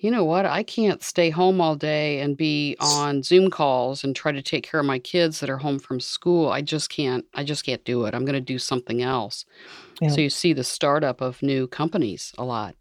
[0.01, 4.15] you know what, I can't stay home all day and be on Zoom calls and
[4.15, 6.51] try to take care of my kids that are home from school.
[6.51, 7.25] I just can't.
[7.35, 8.15] I just can't do it.
[8.15, 9.45] I'm going to do something else.
[10.01, 10.11] Yeah.
[10.11, 12.77] So you see the startup of new companies a lot.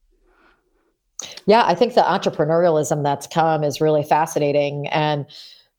[1.48, 4.88] Yeah, I think the entrepreneurialism that's come is really fascinating.
[4.90, 5.26] And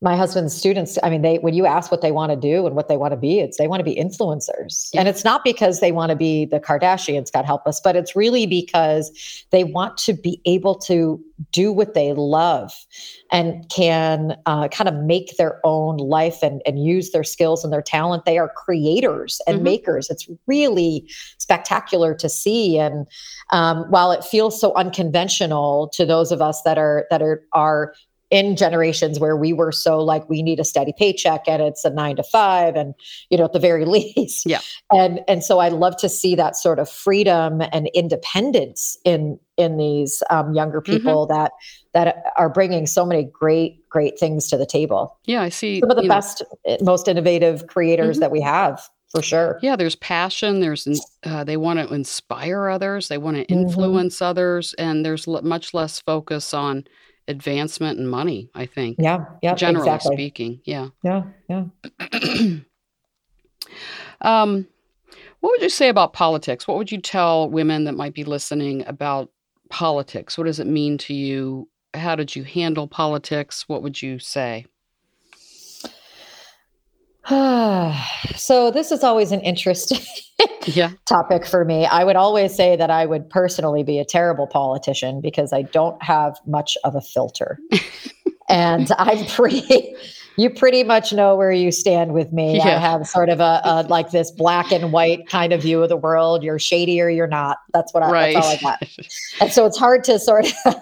[0.00, 2.76] my husband's students, I mean, they when you ask what they want to do and
[2.76, 4.90] what they want to be, it's they want to be influencers.
[4.92, 5.00] Yeah.
[5.00, 8.14] And it's not because they want to be the Kardashians, God help us, but it's
[8.14, 9.10] really because
[9.50, 12.72] they want to be able to do what they love
[13.32, 17.72] and can uh, kind of make their own life and, and use their skills and
[17.72, 18.24] their talent.
[18.24, 19.62] They are creators and Mhm.
[19.62, 20.10] makers.
[20.10, 21.08] It's really
[21.38, 22.78] spectacular to see.
[22.78, 23.06] And
[23.50, 27.94] um, while it feels so unconventional to those of us that are that are are
[28.30, 31.90] in generations where we were so like we need a steady paycheck and it's a
[31.90, 32.94] nine to five and
[33.30, 34.60] you know at the very least Yeah.
[34.92, 39.76] and and so i love to see that sort of freedom and independence in in
[39.76, 40.92] these um, younger Mm-hmm.
[40.92, 41.52] people that
[41.94, 45.80] that are bringing so many great great things to the table Yeah, I see.
[45.80, 48.20] some of the you know, best eh, most innovative creators Mhm.
[48.20, 50.60] that we have for sure Yeah, there's passion.
[50.60, 50.86] There's
[51.24, 53.08] uh, they want to inspire others.
[53.08, 53.50] They want to Mhm.
[53.62, 56.84] influence others, and there's l- much less focus on
[57.28, 58.50] advancement and money.
[58.54, 60.60] I think, yeah yeah generally exactly speaking.
[60.64, 60.88] Yeah.
[61.02, 61.64] yeah yeah
[64.20, 64.66] um,
[65.40, 66.66] what would you say about politics?
[66.66, 69.30] What would you tell women that might be listening about
[69.70, 70.36] politics?
[70.36, 71.68] What does it mean to you?
[71.94, 73.64] How did you handle politics?
[73.68, 74.66] What would you say?
[78.36, 79.98] so this is always an interesting
[80.64, 80.92] Yeah.
[81.06, 81.84] topic for me.
[81.84, 86.02] I would always say that I would personally be a terrible politician because I don't
[86.02, 87.58] have much of a filter.
[88.48, 89.94] and I'm pretty
[90.38, 92.60] you pretty much know where you stand with me.
[92.60, 95.88] I have sort of a, a like this black and white kind of view of
[95.88, 96.44] the world.
[96.44, 97.58] You're shady or you're not.
[97.74, 98.34] That's what I right.
[98.34, 98.88] that's all I got.
[99.40, 100.74] And so it's hard to sort of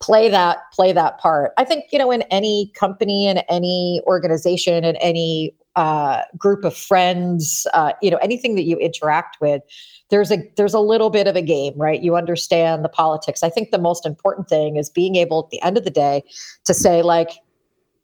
[0.00, 1.52] play that play that part.
[1.56, 6.76] I think you know in any company in any organization in any uh, group of
[6.76, 9.62] friends, uh, you know anything that you interact with,
[10.10, 12.02] there's a there's a little bit of a game, right?
[12.02, 13.42] You understand the politics.
[13.42, 16.22] I think the most important thing is being able at the end of the day
[16.64, 17.30] to say like,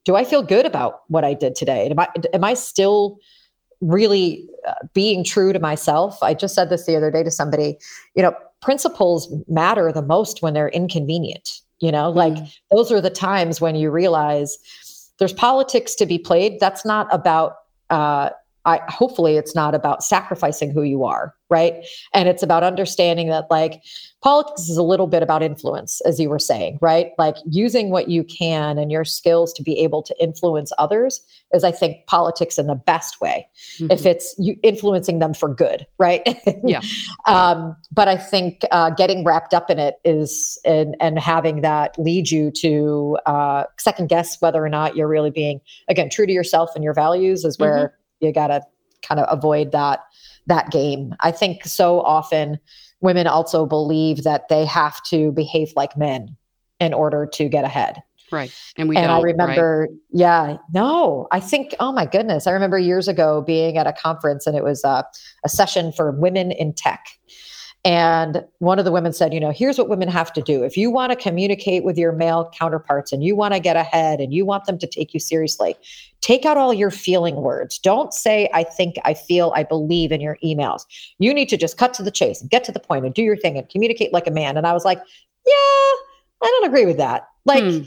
[0.04, 1.88] do I feel good about what I did today?
[1.88, 3.18] Am I am I still
[3.80, 6.22] really uh, being true to myself?
[6.22, 7.78] I just said this the other day to somebody.
[8.14, 11.60] You know, principles matter the most when they're inconvenient.
[11.80, 12.52] You know, like Mm.
[12.70, 14.58] those are the times when you realize
[15.20, 16.58] there's politics to be played.
[16.58, 17.56] That's not about
[17.90, 18.30] uh,
[18.64, 21.84] I hopefully it's not about sacrificing who you are, right?
[22.14, 23.82] And it's about understanding that like
[24.22, 27.12] politics is a little bit about influence, as you were saying, right?
[27.18, 31.20] Like using what you can and your skills to be able to influence others
[31.52, 33.48] is, I think, politics in the best way.
[33.78, 33.90] Mm-hmm.
[33.90, 36.22] If it's you influencing them for good, right?
[36.64, 36.82] Yeah.
[37.26, 41.98] um, but I think uh, getting wrapped up in it is, and and having that
[41.98, 46.32] lead you to uh, second guess whether or not you're really being again true to
[46.32, 48.26] yourself and your values is where mm-hmm.
[48.26, 48.62] you got to
[49.02, 50.00] kind of avoid that
[50.50, 51.14] that game.
[51.20, 52.58] I think so often
[53.00, 56.36] women also believe that they have to behave like men
[56.78, 58.02] in order to get ahead.
[58.30, 58.54] Right.
[58.76, 59.98] And we and I remember, right?
[60.12, 62.46] yeah, no, I think, oh my goodness.
[62.46, 65.04] I remember years ago being at a conference and it was a,
[65.44, 67.04] a session for women in tech.
[67.82, 70.62] And one of the women said, you know, here's what women have to do.
[70.64, 74.20] If you want to communicate with your male counterparts and you want to get ahead
[74.20, 75.74] and you want them to take you seriously,
[76.20, 77.78] take out all your feeling words.
[77.78, 80.84] Don't say, I think, I feel, I believe in your emails.
[81.18, 83.22] You need to just cut to the chase and get to the point and do
[83.22, 84.58] your thing and communicate like a man.
[84.58, 84.98] And I was like,
[85.46, 85.96] yeah, I
[86.42, 87.28] don't agree with that.
[87.46, 87.84] Like, hmm.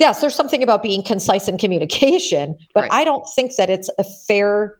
[0.00, 2.92] yes, there's something about being concise in communication, but right.
[2.92, 4.79] I don't think that it's a fair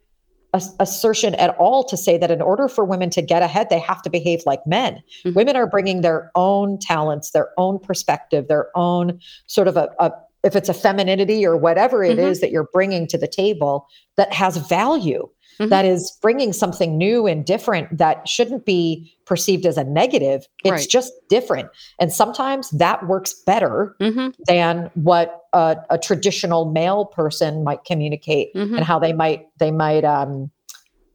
[0.52, 4.02] assertion at all to say that in order for women to get ahead, they have
[4.02, 5.02] to behave like men.
[5.24, 5.34] Mm-hmm.
[5.34, 10.12] Women are bringing their own talents, their own perspective, their own sort of a, a
[10.42, 12.26] if it's a femininity or whatever it mm-hmm.
[12.26, 13.86] is that you're bringing to the table
[14.16, 15.28] that has value.
[15.61, 15.68] Mm-hmm.
[15.68, 20.49] That is bringing something new and different that shouldn't be perceived as a negative.
[20.64, 20.88] It's right.
[20.88, 21.68] just different.
[21.99, 24.29] And sometimes that works better mm-hmm.
[24.46, 28.77] than what a, a, traditional male person might communicate mm-hmm.
[28.77, 30.51] and how they might, they might, um,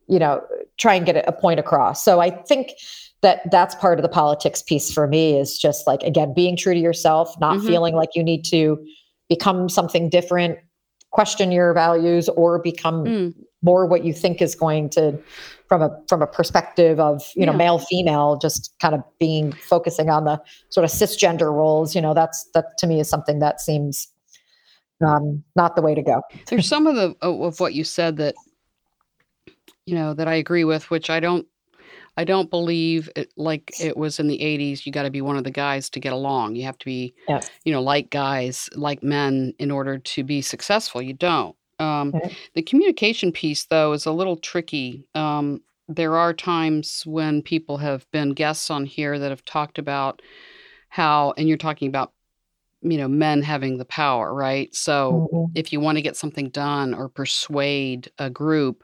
[0.07, 0.43] you know,
[0.77, 2.05] try and get a point across.
[2.05, 2.73] So I think
[3.21, 6.75] that that's part of the politics piece for me is just like, again, being true
[6.75, 7.67] to yourself, not mm-hmm.
[7.67, 8.77] feeling like you need to
[9.27, 10.59] become something different,
[11.09, 13.33] question your values, or become mm
[13.65, 15.19] more what you think is going to
[15.67, 17.57] from a from a perspective of you know yeah.
[17.57, 22.13] male female just kind of being focusing on the sort of cisgender roles you know
[22.13, 24.07] that's that to me is something that seems
[25.01, 28.35] um, not the way to go there's some of the of what you said that
[29.85, 31.45] you know that i agree with which i don't
[32.15, 35.35] i don't believe it, like it was in the 80s you got to be one
[35.35, 37.41] of the guys to get along you have to be yeah.
[37.65, 42.37] you know like guys like men in order to be successful you don't um, Okay.
[42.53, 45.07] the communication piece, though, is a little tricky.
[45.15, 50.21] Um, there are times when people have been guests on here that have talked about
[50.89, 52.13] how, and you're talking about,
[52.81, 54.73] you know, men having the power, right?
[54.75, 55.55] So Mhm.
[55.55, 58.83] if you want to get something done or persuade a group,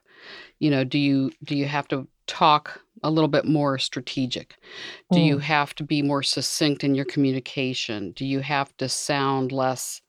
[0.60, 4.58] you know, do you do you have to talk a little bit more strategic?
[5.12, 5.40] Do you mm.
[5.40, 8.12] have to be more succinct in your communication?
[8.14, 10.02] Do you have to sound less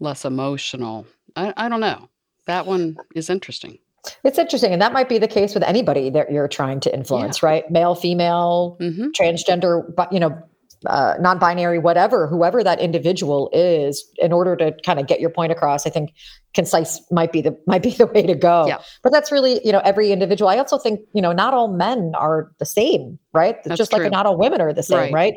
[0.00, 1.06] less emotional?
[1.36, 2.08] I, I don't know.
[2.46, 3.78] That one is interesting.
[4.24, 4.72] It's interesting.
[4.72, 7.48] And that might be the case with anybody that you're trying to influence, yeah.
[7.48, 7.70] right?
[7.70, 9.08] Male, female, mm-hmm.
[9.08, 10.42] transgender, but you know,
[10.86, 15.50] uh, non-binary, whatever, whoever that individual is, in order to kind of get your point
[15.50, 16.12] across, I think
[16.54, 18.66] concise might be the might be the way to go.
[18.66, 18.78] Yeah.
[19.02, 20.48] But that's really, you know, every individual.
[20.48, 23.62] I also think, you know, not all men are the same, right?
[23.64, 24.02] That's Just true.
[24.02, 25.12] like not all women are the same, right.
[25.12, 25.34] right?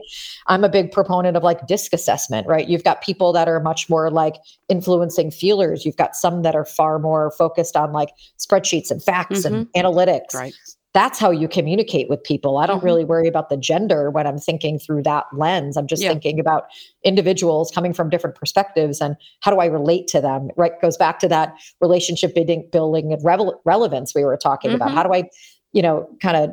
[0.48, 2.68] I'm a big proponent of like disc assessment, right?
[2.68, 4.36] You've got people that are much more like
[4.70, 5.86] influencing feelers.
[5.86, 9.56] You've got some that are far more focused on like spreadsheets and facts mm-hmm.
[9.56, 10.34] and analytics.
[10.34, 10.54] Right
[10.94, 12.58] that's how you communicate with people.
[12.58, 12.86] I don't mm-hmm.
[12.86, 15.78] really worry about the gender when I'm thinking through that lens.
[15.78, 16.10] I'm just yeah.
[16.10, 16.66] thinking about
[17.04, 20.50] individuals coming from different perspectives and how do I relate to them?
[20.58, 24.82] Right goes back to that relationship building, building and revel- relevance we were talking mm-hmm.
[24.82, 24.92] about.
[24.92, 25.30] How do I,
[25.72, 26.50] you know, kind of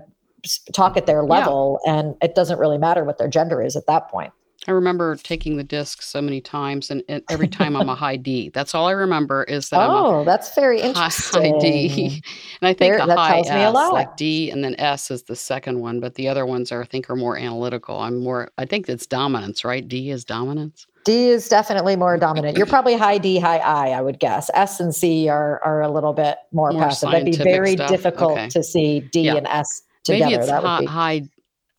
[0.73, 1.81] talk at their level?
[1.85, 1.95] Yeah.
[1.95, 4.33] And it doesn't really matter what their gender is at that point.
[4.69, 8.17] I remember taking the disc so many times, and, and every time I'm a high
[8.17, 8.51] D.
[8.51, 11.55] That's all I remember is that oh, that's very interesting.
[11.55, 12.23] High, D,
[12.61, 15.81] and I think there, a high S, like D, and then S is the second
[15.81, 17.99] one, but the other ones are I think are more analytical.
[17.99, 18.51] I'm more.
[18.59, 19.89] I think it's dominance, right?
[19.89, 20.87] D is dominance.
[21.05, 22.59] D is definitely more dominant.
[22.59, 24.51] You're probably high D, high I, I would guess.
[24.53, 27.11] S and C are are a little bit more, more passive.
[27.11, 27.89] That'd be very stuff.
[27.89, 28.49] difficult okay.
[28.51, 29.37] to see D yeah.
[29.37, 30.31] and S together.
[30.31, 31.23] Maybe it's high, high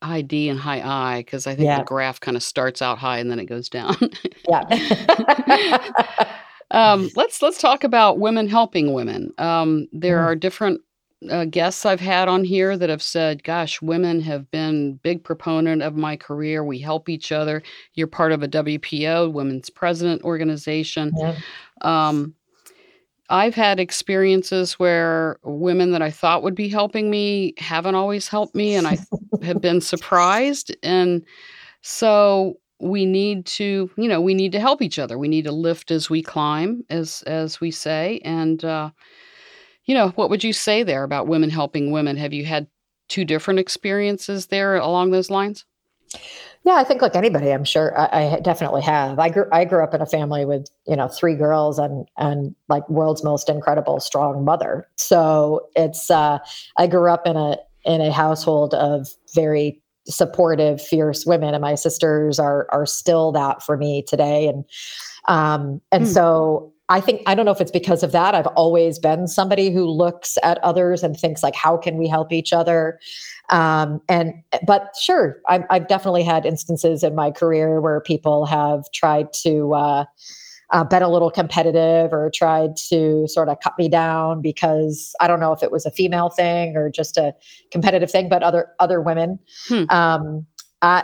[0.02, 1.80] high D and high I because I think yeah.
[1.80, 3.96] the graph kind of starts out high and then it goes down.
[4.48, 5.78] yeah.
[6.72, 9.32] um, let's let's talk about women helping women.
[9.38, 10.26] Um, there mm.
[10.26, 10.82] are different
[11.30, 15.82] uh, guests I've had on here that have said, "Gosh, women have been big proponent
[15.82, 16.64] of my career.
[16.64, 17.62] We help each other.
[17.94, 21.36] You're part of a WPO, Women's President Organization." Yeah.
[21.82, 22.36] Um,
[23.30, 28.56] I've had experiences where women that I thought would be helping me haven't always helped
[28.56, 28.98] me, and I
[29.44, 30.76] have been surprised.
[30.82, 31.24] And
[31.82, 35.18] so we need to, you know, we need to help each other.
[35.18, 38.20] We need to lift as we climb, as as we say.
[38.26, 38.92] And uh,
[39.86, 42.18] you know, what would you say there about women helping women?
[42.18, 42.68] Have you had
[43.10, 45.66] two different experiences there along those lines?
[46.66, 49.18] Yeah, I think like anybody, I'm sure I, I, definitely have.
[49.18, 52.54] I grew I grew up in a family with you know three girls and and
[52.68, 54.88] like world's most incredible strong mother.
[54.96, 56.40] So it's uh,
[56.78, 61.76] I grew up in a in a household of very supportive, fierce women, and my
[61.76, 64.48] sisters are are still that for me today.
[64.48, 64.66] And
[65.28, 66.14] um, and mm.
[66.14, 68.34] so I think I don't know if it's because of that.
[68.34, 72.34] I've always been somebody who looks at others and thinks like, how can we help
[72.34, 73.00] each other?
[73.50, 74.34] Um, and
[74.66, 79.74] but sure, I've, I've, definitely had instances in my career where people have tried to
[79.74, 80.06] uh,
[80.72, 85.28] uh, been a little competitive or tried to sort of cut me down because I
[85.28, 87.34] don't know if it was a female thing or just a
[87.72, 89.40] competitive thing, but other other women.
[89.68, 89.86] Hmm.
[89.90, 90.46] Um,
[90.82, 91.04] I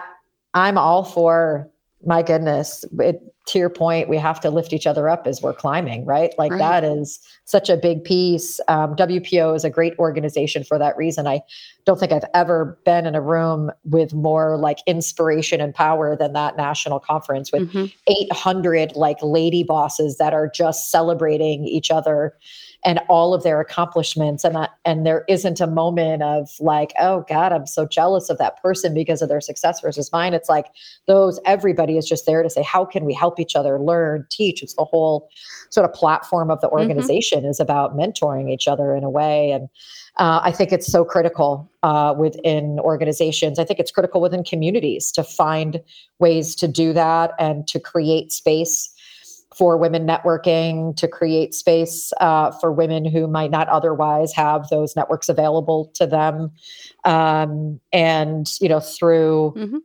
[0.54, 1.70] I'm all for
[2.06, 2.86] my goodness.
[3.00, 6.34] It, to your point, we have to lift each other up as we're climbing, right?
[6.38, 6.58] Like right.
[6.58, 8.60] that is such a big piece.
[8.68, 11.28] Um, WPO is a great organization for that reason.
[11.28, 11.42] I
[11.86, 16.34] don't think I've ever been in a room with more like inspiration and power than
[16.34, 17.86] that national conference with mm-hmm.
[18.08, 22.36] 800 like lady bosses that are just celebrating each other
[22.84, 27.26] and all of their accomplishments and that and there isn't a moment of like oh
[27.30, 30.68] god i'm so jealous of that person because of their success versus mine it's like
[31.08, 34.62] those everybody is just there to say how can we help each other learn teach
[34.62, 35.30] it's the whole
[35.70, 36.80] sort of platform of the mm-hmm.
[36.80, 37.50] organization mm-hmm.
[37.50, 39.70] is about mentoring each other in a way and
[40.18, 43.60] uh, I think it's so critical uh, within organizations.
[43.60, 45.82] I think it's critical within communities to find
[46.20, 48.95] ways to do that and to create space
[49.58, 54.96] for women networking to create space uh, for women who might not otherwise have those
[54.96, 56.52] networks available to them
[57.06, 59.78] um, and you know through mm-hmm.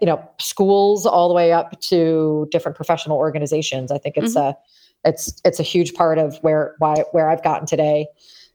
[0.00, 4.50] you know schools all the way up to different professional organizations i think it's mm-hmm.
[4.50, 8.06] a it's it's a huge part of where why where i've gotten today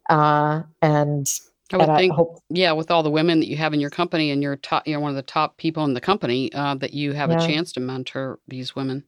[0.10, 1.28] uh, and
[1.72, 3.90] I would think, I hope, yeah, with all the women that you have in your
[3.90, 6.76] company and you're top, you know, one of the top people in the company, uh,
[6.76, 7.42] that you have yeah.
[7.42, 9.04] a chance to mentor these women.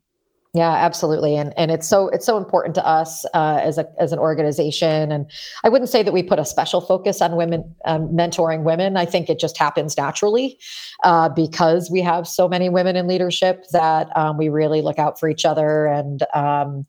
[0.56, 4.14] Yeah, absolutely, and and it's so it's so important to us uh, as a as
[4.14, 5.12] an organization.
[5.12, 5.30] And
[5.66, 8.96] I wouldn't say that we put a special focus on women um, mentoring women.
[8.96, 10.58] I think it just happens naturally
[11.04, 15.20] uh, because we have so many women in leadership that um, we really look out
[15.20, 16.86] for each other, and um,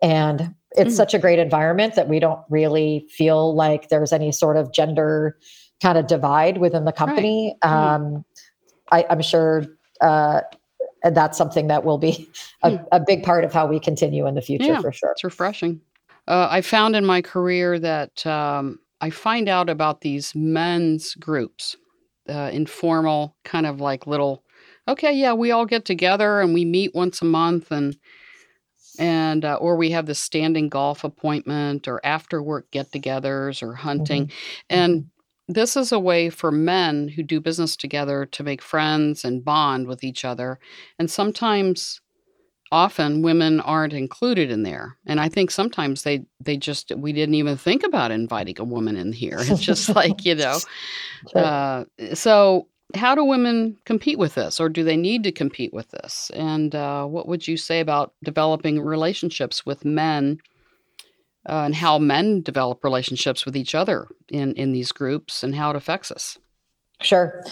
[0.00, 0.96] and it's mm.
[0.96, 5.36] such a great environment that we don't really feel like there's any sort of gender
[5.82, 7.56] kind of divide within the company.
[7.64, 7.72] Right.
[7.72, 8.24] Mm.
[8.92, 9.64] I, am sure.
[10.00, 10.42] Uh,
[11.02, 12.28] and that's something that will be
[12.62, 12.84] a, hmm.
[12.92, 15.12] a, big part of how we continue in the future yeah, for sure.
[15.12, 15.80] It's refreshing.
[16.28, 21.76] Uh, I found in my career that um, I find out about these men's groups,
[22.28, 24.44] uh, informal, kind of like little,
[24.86, 27.96] okay, yeah, we all get together and we meet once a month and
[28.98, 34.26] and uh, or we have the standing golf appointment or after work get-togethers or hunting
[34.26, 34.66] mm-hmm.
[34.68, 35.08] and mm-hmm
[35.54, 39.86] this is a way for men who do business together to make friends and bond
[39.86, 40.58] with each other.
[40.98, 42.00] And sometimes
[42.72, 47.34] often women aren't included in there and i think sometimes they they just we didn't
[47.34, 50.56] even think about inviting a woman in here it's just like you know
[51.32, 51.44] sure.
[51.44, 51.84] uh,
[52.14, 56.30] so how do women compete with this or do they need to compete with this
[56.34, 60.38] and uh, what would you say about developing relationships with men
[61.48, 65.70] uh, and how men develop relationships with each other in in these groups and how
[65.70, 66.38] it affects us.
[67.02, 67.42] Sure.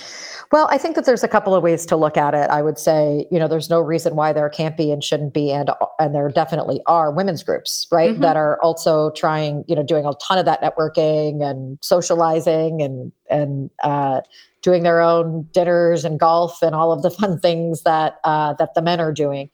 [0.53, 2.51] Well, I think that there's a couple of ways to look at it.
[2.51, 5.51] I would say, you know, there's no reason why there can't be and shouldn't be,
[5.51, 8.23] and and there definitely are women's groups, right, mm-hmm.
[8.23, 13.13] that are also trying, you know, doing a ton of that networking and socializing and
[13.31, 14.21] and uh,
[14.69, 18.75] doing their own dinners and golf and all of the fun things that uh, that
[18.75, 19.49] the men are doing.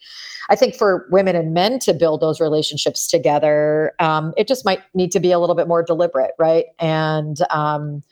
[0.51, 4.81] I think for women and men to build those relationships together, um, it just might
[4.93, 6.67] need to be a little bit more deliberate, right?
[6.81, 8.03] And um,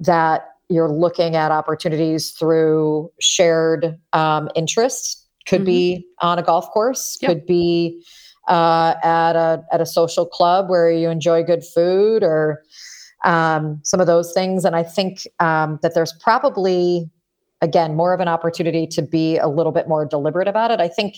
[0.00, 5.24] that you're looking at opportunities through shared um, interests.
[5.46, 5.66] Could mm-hmm.
[5.66, 7.16] be on a golf course.
[7.20, 7.30] Yep.
[7.30, 8.02] Could be
[8.48, 12.64] uh, at a at a social club where you enjoy good food or
[13.24, 14.64] um, some of those things.
[14.64, 17.10] And I think um, that there's probably,
[17.60, 20.80] again, more of an opportunity to be a little bit more deliberate about it.
[20.80, 21.16] I think.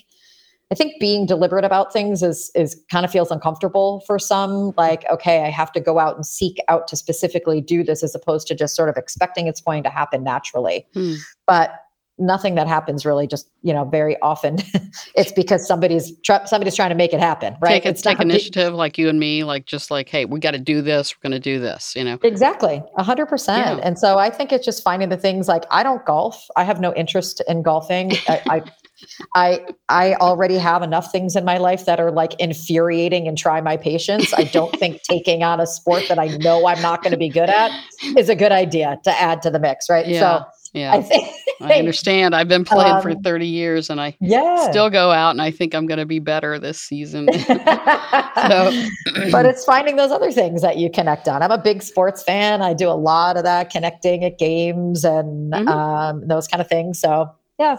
[0.73, 4.73] I think being deliberate about things is is kind of feels uncomfortable for some.
[4.77, 8.17] Like, okay, I have to go out and seek out to specifically do this, as
[8.17, 10.85] opposed to just sort of expecting it's going to happen naturally.
[10.93, 11.15] Hmm.
[11.47, 11.71] But
[12.19, 14.59] nothing that happens really just you know very often
[15.15, 18.73] it's because somebody's tr- somebody's trying to make it happen right take, it's take initiative
[18.73, 21.29] be- like you and me like just like hey we got to do this we're
[21.29, 23.77] going to do this you know exactly 100% yeah.
[23.83, 26.81] and so i think it's just finding the things like i don't golf i have
[26.81, 28.63] no interest in golfing I, I
[29.35, 33.61] I I already have enough things in my life that are like infuriating and try
[33.61, 34.33] my patience.
[34.35, 37.29] I don't think taking on a sport that I know I'm not going to be
[37.29, 37.71] good at
[38.17, 40.07] is a good idea to add to the mix, right?
[40.07, 40.21] Yeah.
[40.21, 40.45] So
[40.77, 40.93] Yeah.
[40.93, 41.29] I, think
[41.63, 42.35] I understand.
[42.35, 44.71] I've been playing um, for 30 years and I yeah.
[44.71, 47.29] still go out and I think I'm going to be better this season.
[47.33, 47.47] so,
[49.33, 51.43] but it's finding those other things that you connect on.
[51.43, 52.61] I'm a big sports fan.
[52.61, 55.69] I do a lot of that connecting at games and Mhm.
[55.69, 57.01] um, those kind of things.
[57.01, 57.79] So yeah,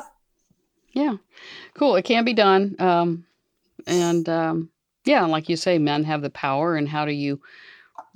[0.94, 1.18] yeah,
[1.76, 1.96] cool.
[1.96, 2.76] It can be done.
[2.80, 3.26] Um,
[3.86, 4.70] and um,
[5.06, 6.76] yeah, like you say, men have the power.
[6.76, 7.40] And how do you,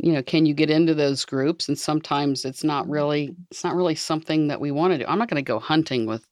[0.02, 1.68] you know, can you get into those groups?
[1.68, 5.06] And sometimes it's not really, it's not really something that we want to do.
[5.08, 6.28] I'm not going to go hunting with,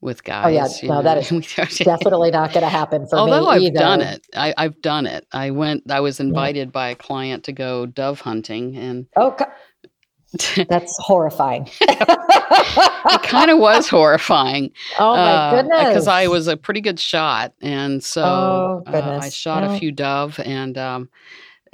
[0.00, 0.46] with guys.
[0.46, 0.88] Oh, yeah.
[0.88, 1.02] No, know.
[1.02, 3.20] that is definitely not going to happen for me.
[3.20, 3.78] Although me I've either.
[3.78, 5.26] done it, I, I've done it.
[5.32, 5.90] I went.
[5.90, 11.68] I was invited by a client to go dove hunting, and Oh, co- that's horrifying.
[11.82, 14.70] it kind of was horrifying.
[14.98, 15.88] Oh my goodness!
[15.88, 19.92] Because I was a pretty good shot, and so Oh, uh, I shot a few
[19.92, 21.08] dove, and um,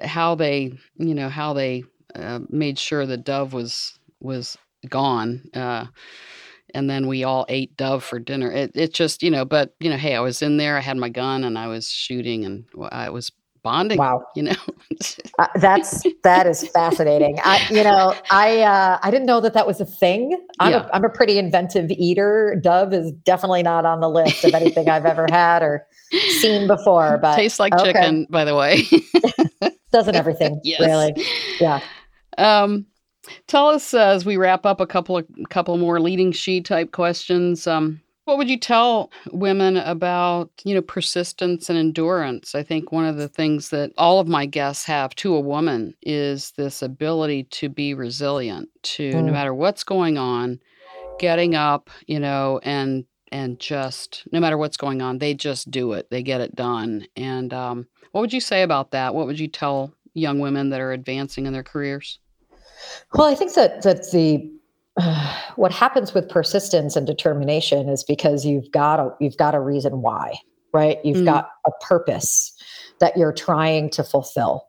[0.03, 1.84] how they, you know, how they
[2.14, 4.57] uh, made sure the dove was was
[4.88, 5.42] gone.
[5.55, 5.86] Uh,
[6.74, 8.50] and then we all ate dove for dinner.
[8.50, 10.76] It it just, you know, but you know, hey, I was in there.
[10.76, 13.30] I had my gun, and I was shooting, and i was
[13.62, 13.98] bonding.
[13.98, 14.57] Wow, You know.
[15.38, 17.38] uh, that's that is fascinating.
[17.44, 20.38] I, you know, I uh, I didn't know that that was a thing.
[20.59, 20.86] I'm Yeah.
[20.86, 22.59] a, I'm a pretty inventive eater.
[22.62, 25.86] Dove is definitely not on the list of anything I've ever had or
[26.40, 27.18] seen before.
[27.20, 27.92] But Tastes like okay.
[27.92, 28.84] chicken, by the way.
[29.93, 30.80] doesn't everything yes.
[30.80, 31.14] really?
[31.61, 31.80] Yeah.
[32.38, 32.86] Um,
[33.47, 36.93] tell us uh, as we wrap up a couple of couple more leading she type
[36.93, 37.66] questions.
[37.66, 42.55] Um, what would you tell women about you know persistence and endurance?
[42.55, 45.95] I think one of the things that all of my guests have to a woman
[46.03, 49.32] is this ability to be resilient to no Mm.
[49.32, 50.61] matter what's going on,
[51.18, 55.95] getting up, you know, and and just no matter what's going on, they just do
[55.95, 56.09] it.
[56.11, 57.07] They get it done.
[57.16, 59.14] And um, what would you say about that?
[59.14, 62.20] What would you tell young women that are advancing in their careers?
[63.14, 64.53] Well, I think that that the
[64.99, 69.61] uh, what happens with persistence and determination is because you've got a you've got a
[69.61, 70.39] reason why,
[70.72, 70.99] right?
[71.03, 71.24] You've Mm.
[71.26, 72.53] got a purpose
[73.01, 74.68] that you're trying to fulfill.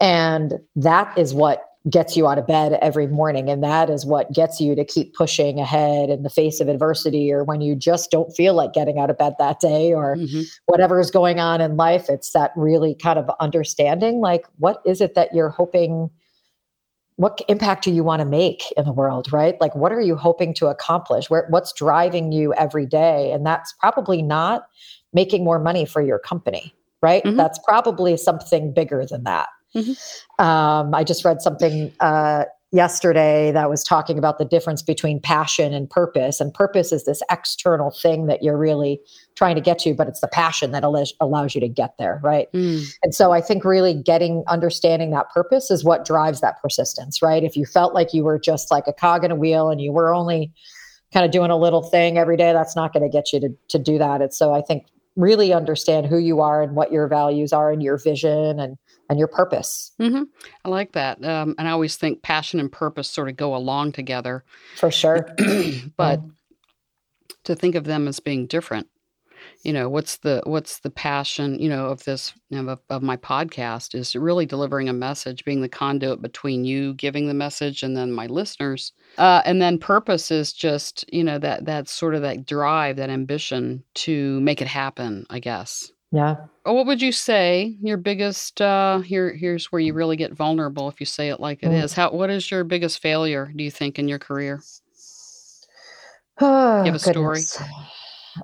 [0.00, 3.48] And that is what gets you out of bed every morning.
[3.48, 7.32] And that is what gets you to keep pushing ahead in the face of adversity
[7.32, 10.44] or when you just don't feel like getting out of bed that day or Mhm.
[10.66, 12.10] whatever is going on in life.
[12.10, 16.10] It's that really kind of understanding like what is it that you're hoping
[17.16, 19.58] what impact do you want to make in the world right?
[19.60, 21.30] Like what are you hoping to accomplish?
[21.30, 23.32] Where what's driving you every day?
[23.32, 24.66] And that's probably not
[25.14, 27.24] making more money for your company right?
[27.24, 27.36] Mhm.
[27.38, 29.48] that's probably something bigger than that
[30.38, 35.74] um, i just read something uh, yesterday that was talking about the difference between passion
[35.74, 39.00] and purpose and purpose is this external thing that you're really
[39.36, 42.20] trying to get to but it's the passion that allows, allows you to get there
[42.22, 42.84] right Mm.
[43.02, 47.44] and so I think really getting understanding that purpose is what drives that persistence, right?
[47.44, 49.92] If you felt like you were just like a cog in a wheel and you
[49.92, 50.52] were only
[51.12, 53.48] kind of doing a little thing every day, that's not going to get you to
[53.68, 54.20] to do that.
[54.20, 57.82] And so I think really understand who you are and what your values are and
[57.82, 58.76] your vision and
[59.10, 60.22] and your purpose hmm
[60.64, 61.24] I like that.
[61.24, 64.44] Um, and I always think passion and purpose sort of go along together,
[64.76, 65.34] for sure.
[65.96, 66.20] but
[67.44, 68.88] to think of them as being different.
[69.62, 71.58] You know, what's the what's the passion?
[71.58, 75.44] You know, of this you know, of, of my podcast is really delivering a message,
[75.44, 78.92] being the conduit between you giving the message and then my listeners.
[79.16, 83.10] Uh, and then purpose is just you know that that sort of that drive, that
[83.10, 85.26] ambition to make it happen.
[85.30, 85.90] I guess.
[86.12, 86.36] Yeah.
[86.64, 91.00] What would you say your biggest uh here here's where you really get vulnerable if
[91.00, 91.82] you say it like it Mm.
[91.84, 91.92] is.
[91.94, 94.60] How what is your biggest failure do you think in your career?
[96.40, 97.40] Oh, Give a story.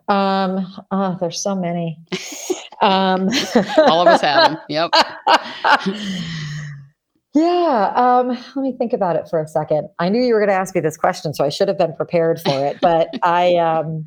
[0.08, 1.98] Um, oh, there's so many.
[2.82, 3.30] um,
[3.78, 4.58] All of us have them.
[4.68, 4.90] Yep.
[7.34, 7.92] yeah.
[7.96, 9.88] Um, let me think about it for a second.
[9.98, 11.94] I knew you were going to ask me this question, so I should have been
[11.94, 12.78] prepared for it.
[12.80, 14.06] But I, um,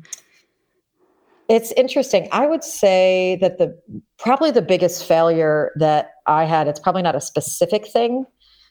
[1.50, 2.28] it's interesting.
[2.30, 3.76] I would say that the
[4.18, 6.68] probably the biggest failure that I had.
[6.68, 8.24] It's probably not a specific thing,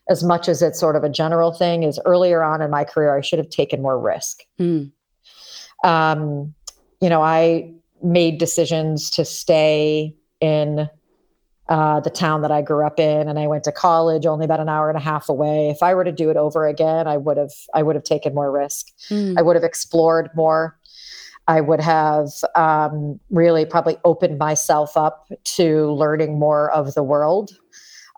[0.10, 1.84] as much as it's sort of a general thing.
[1.84, 4.92] Is earlier on in my career, I should have taken more risk Mm,
[5.84, 6.54] um,
[7.02, 10.90] you know, I made decisions to stay in
[11.68, 14.62] uh, the town that I grew up in, and I went to college only about
[14.62, 15.70] an hour and a half away.
[15.70, 18.34] If I were to do it over again, I would have I would have taken
[18.34, 18.88] more risk.
[19.10, 20.79] mm, I would have explored more.
[21.50, 27.58] I would have um, really probably opened myself up to learning more of the world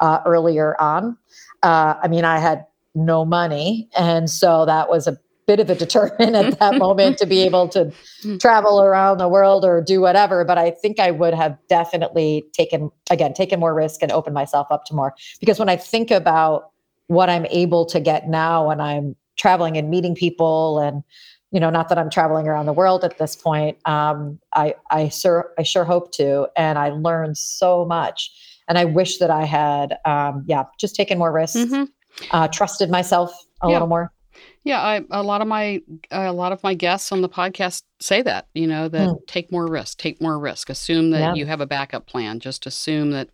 [0.02, 1.18] uh, earlier on.
[1.64, 5.18] Uh, I mean, I had no money, and so that was a
[5.48, 7.94] bit of a deterrent at that moment to be able to
[8.40, 10.44] travel around the world or do whatever.
[10.44, 14.68] But I think I would have definitely taken, again, taken more risk and opened myself
[14.72, 15.16] up to more.
[15.40, 16.72] Because when I think about
[17.08, 21.04] what I'm able to get now when I'm traveling and meeting people and
[21.52, 25.10] you know not that i'm traveling around the world at this point um, i i
[25.10, 28.32] sure i sure hope to and i learned so much
[28.68, 31.84] and i wish that i had um, yeah just taken more risks mm-hmm.
[32.32, 33.32] uh, trusted myself
[33.62, 33.74] a yeah.
[33.74, 34.12] little more
[34.64, 38.22] yeah I, a lot of my a lot of my guests on the podcast say
[38.22, 39.28] that you know that mm.
[39.28, 41.34] take more risk take more risk assume that yeah.
[41.34, 43.30] you have a backup plan just assume that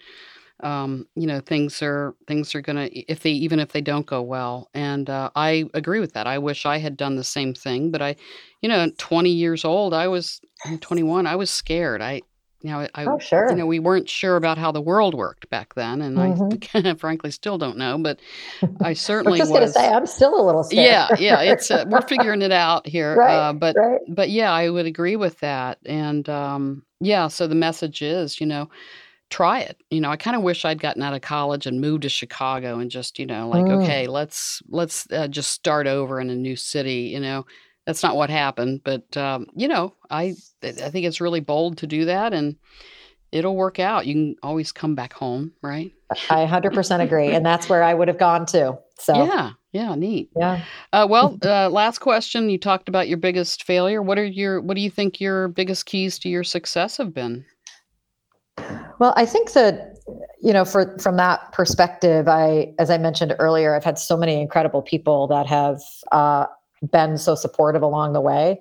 [0.61, 4.21] um, you know things are things are gonna if they even if they don't go
[4.21, 7.91] well and uh, i agree with that i wish i had done the same thing
[7.91, 8.15] but i
[8.61, 12.21] you know 20 years old i was I'm 21 i was scared i
[12.61, 13.49] you know i oh, sure.
[13.49, 16.87] you know we weren't sure about how the world worked back then and mm-hmm.
[16.87, 18.19] i frankly still don't know but
[18.81, 22.01] i certainly was gonna say i'm still a little scared yeah yeah it's uh, we're
[22.01, 24.01] figuring it out here right, uh, but right.
[24.07, 28.47] but yeah i would agree with that and um yeah so the message is you
[28.47, 28.67] know
[29.29, 29.81] try it.
[29.89, 32.79] You know, I kind of wish I'd gotten out of college and moved to Chicago
[32.79, 33.83] and just, you know, like, mm.
[33.83, 37.11] okay, let's let's uh, just start over in a new city.
[37.13, 37.45] You know,
[37.85, 41.87] that's not what happened, but um, you know, I I think it's really bold to
[41.87, 42.55] do that, and
[43.31, 44.05] it'll work out.
[44.05, 45.91] You can always come back home, right?
[46.29, 48.77] I 100% agree, and that's where I would have gone too.
[48.99, 50.31] So yeah, yeah, neat.
[50.35, 50.63] Yeah.
[50.91, 52.49] Uh, well, uh, last question.
[52.49, 54.01] You talked about your biggest failure.
[54.01, 57.45] What are your What do you think your biggest keys to your success have been?
[58.99, 59.97] Well, I think that
[60.41, 64.39] you know, for from that perspective, I, as I mentioned earlier, I've had so many
[64.39, 65.81] incredible people that have
[66.11, 66.45] uh,
[66.91, 68.59] been so supportive along the way.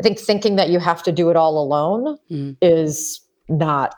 [0.00, 2.56] I think thinking that you have to do it all alone mm.
[2.62, 3.94] is not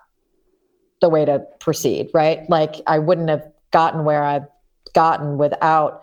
[1.01, 2.48] the way to proceed, right?
[2.51, 4.46] Like I wouldn't have gotten where I've
[4.94, 6.03] gotten without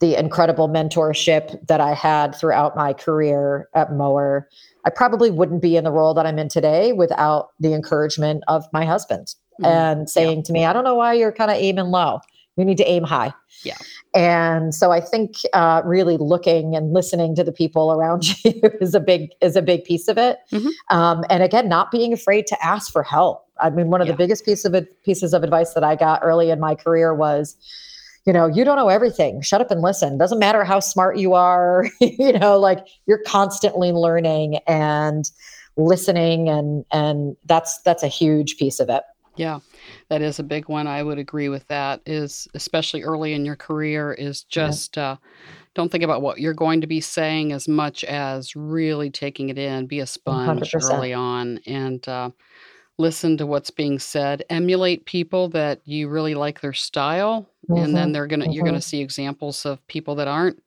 [0.00, 4.48] the incredible mentorship that I had throughout my career at Mower
[4.88, 8.64] I probably wouldn't be in the role that I'm in today without the encouragement of
[8.72, 9.66] my husband mm-hmm.
[9.66, 10.42] and saying yeah.
[10.44, 12.20] to me, I don't know why you're kind of aiming low.
[12.56, 13.34] We need to aim high.
[13.64, 13.76] Yeah.
[14.14, 18.94] And so I think uh, really looking and listening to the people around you is
[18.94, 20.38] a big is a big piece of it.
[20.50, 20.96] Mm-hmm.
[20.96, 23.44] Um, and again, not being afraid to ask for help.
[23.60, 24.14] I mean, one of yeah.
[24.14, 27.14] the biggest piece of it, pieces of advice that I got early in my career
[27.14, 27.56] was,
[28.28, 29.40] you know, you don't know everything.
[29.40, 30.18] Shut up and listen.
[30.18, 35.24] Doesn't matter how smart you are, you know, like you're constantly learning and
[35.78, 39.02] listening and and that's that's a huge piece of it.
[39.36, 39.60] Yeah.
[40.10, 40.86] That is a big one.
[40.86, 42.02] I would agree with that.
[42.04, 45.12] Is especially early in your career is just yeah.
[45.12, 45.16] uh
[45.74, 49.56] don't think about what you're going to be saying as much as really taking it
[49.56, 49.86] in.
[49.86, 50.92] Be a sponge 100%.
[50.92, 52.28] early on and uh
[52.98, 57.82] listen to what's being said, emulate people that you really like their style, mm-hmm.
[57.82, 58.52] and then mm-hmm, they're gonna mm-hmm.
[58.52, 58.82] you're gonna mm-hmm.
[58.82, 60.62] see examples of people that aren't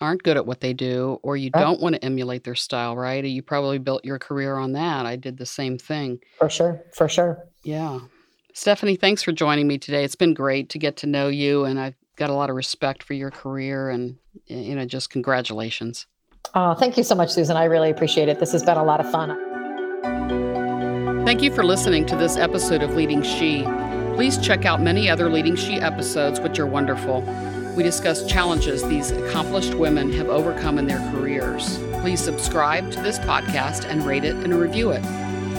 [0.00, 3.22] aren't good at what they do, or you don't want to emulate their style, right?
[3.22, 5.04] You probably built your career on that.
[5.04, 6.20] I did the same thing.
[6.38, 7.44] For sure, for sure.
[7.62, 8.00] Yeah.
[8.54, 10.02] Stephanie, thanks for joining me today.
[10.02, 13.02] It's been great to get to know you, and I've got a lot of respect
[13.02, 14.16] for your career, and
[14.46, 16.06] you know, just congratulations.
[16.54, 17.56] Oh, thank you so much, Susan.
[17.56, 18.40] I really appreciate it.
[18.40, 19.49] This has been a lot of fun.
[21.30, 23.62] Thank you for listening to this episode of Leading She.
[24.16, 27.20] Please check out many other Leading She episodes, which are wonderful.
[27.76, 31.78] We discuss challenges these accomplished women have overcome in their careers.
[32.00, 35.04] Please subscribe to this podcast and rate it and review it.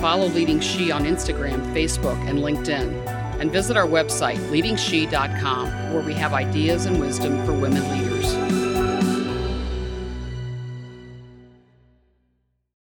[0.02, 3.08] Follow Leading She on Instagram, Facebook, and LinkedIn.
[3.40, 8.61] And visit our website, leadingshe.com, where we have ideas and wisdom for women leaders.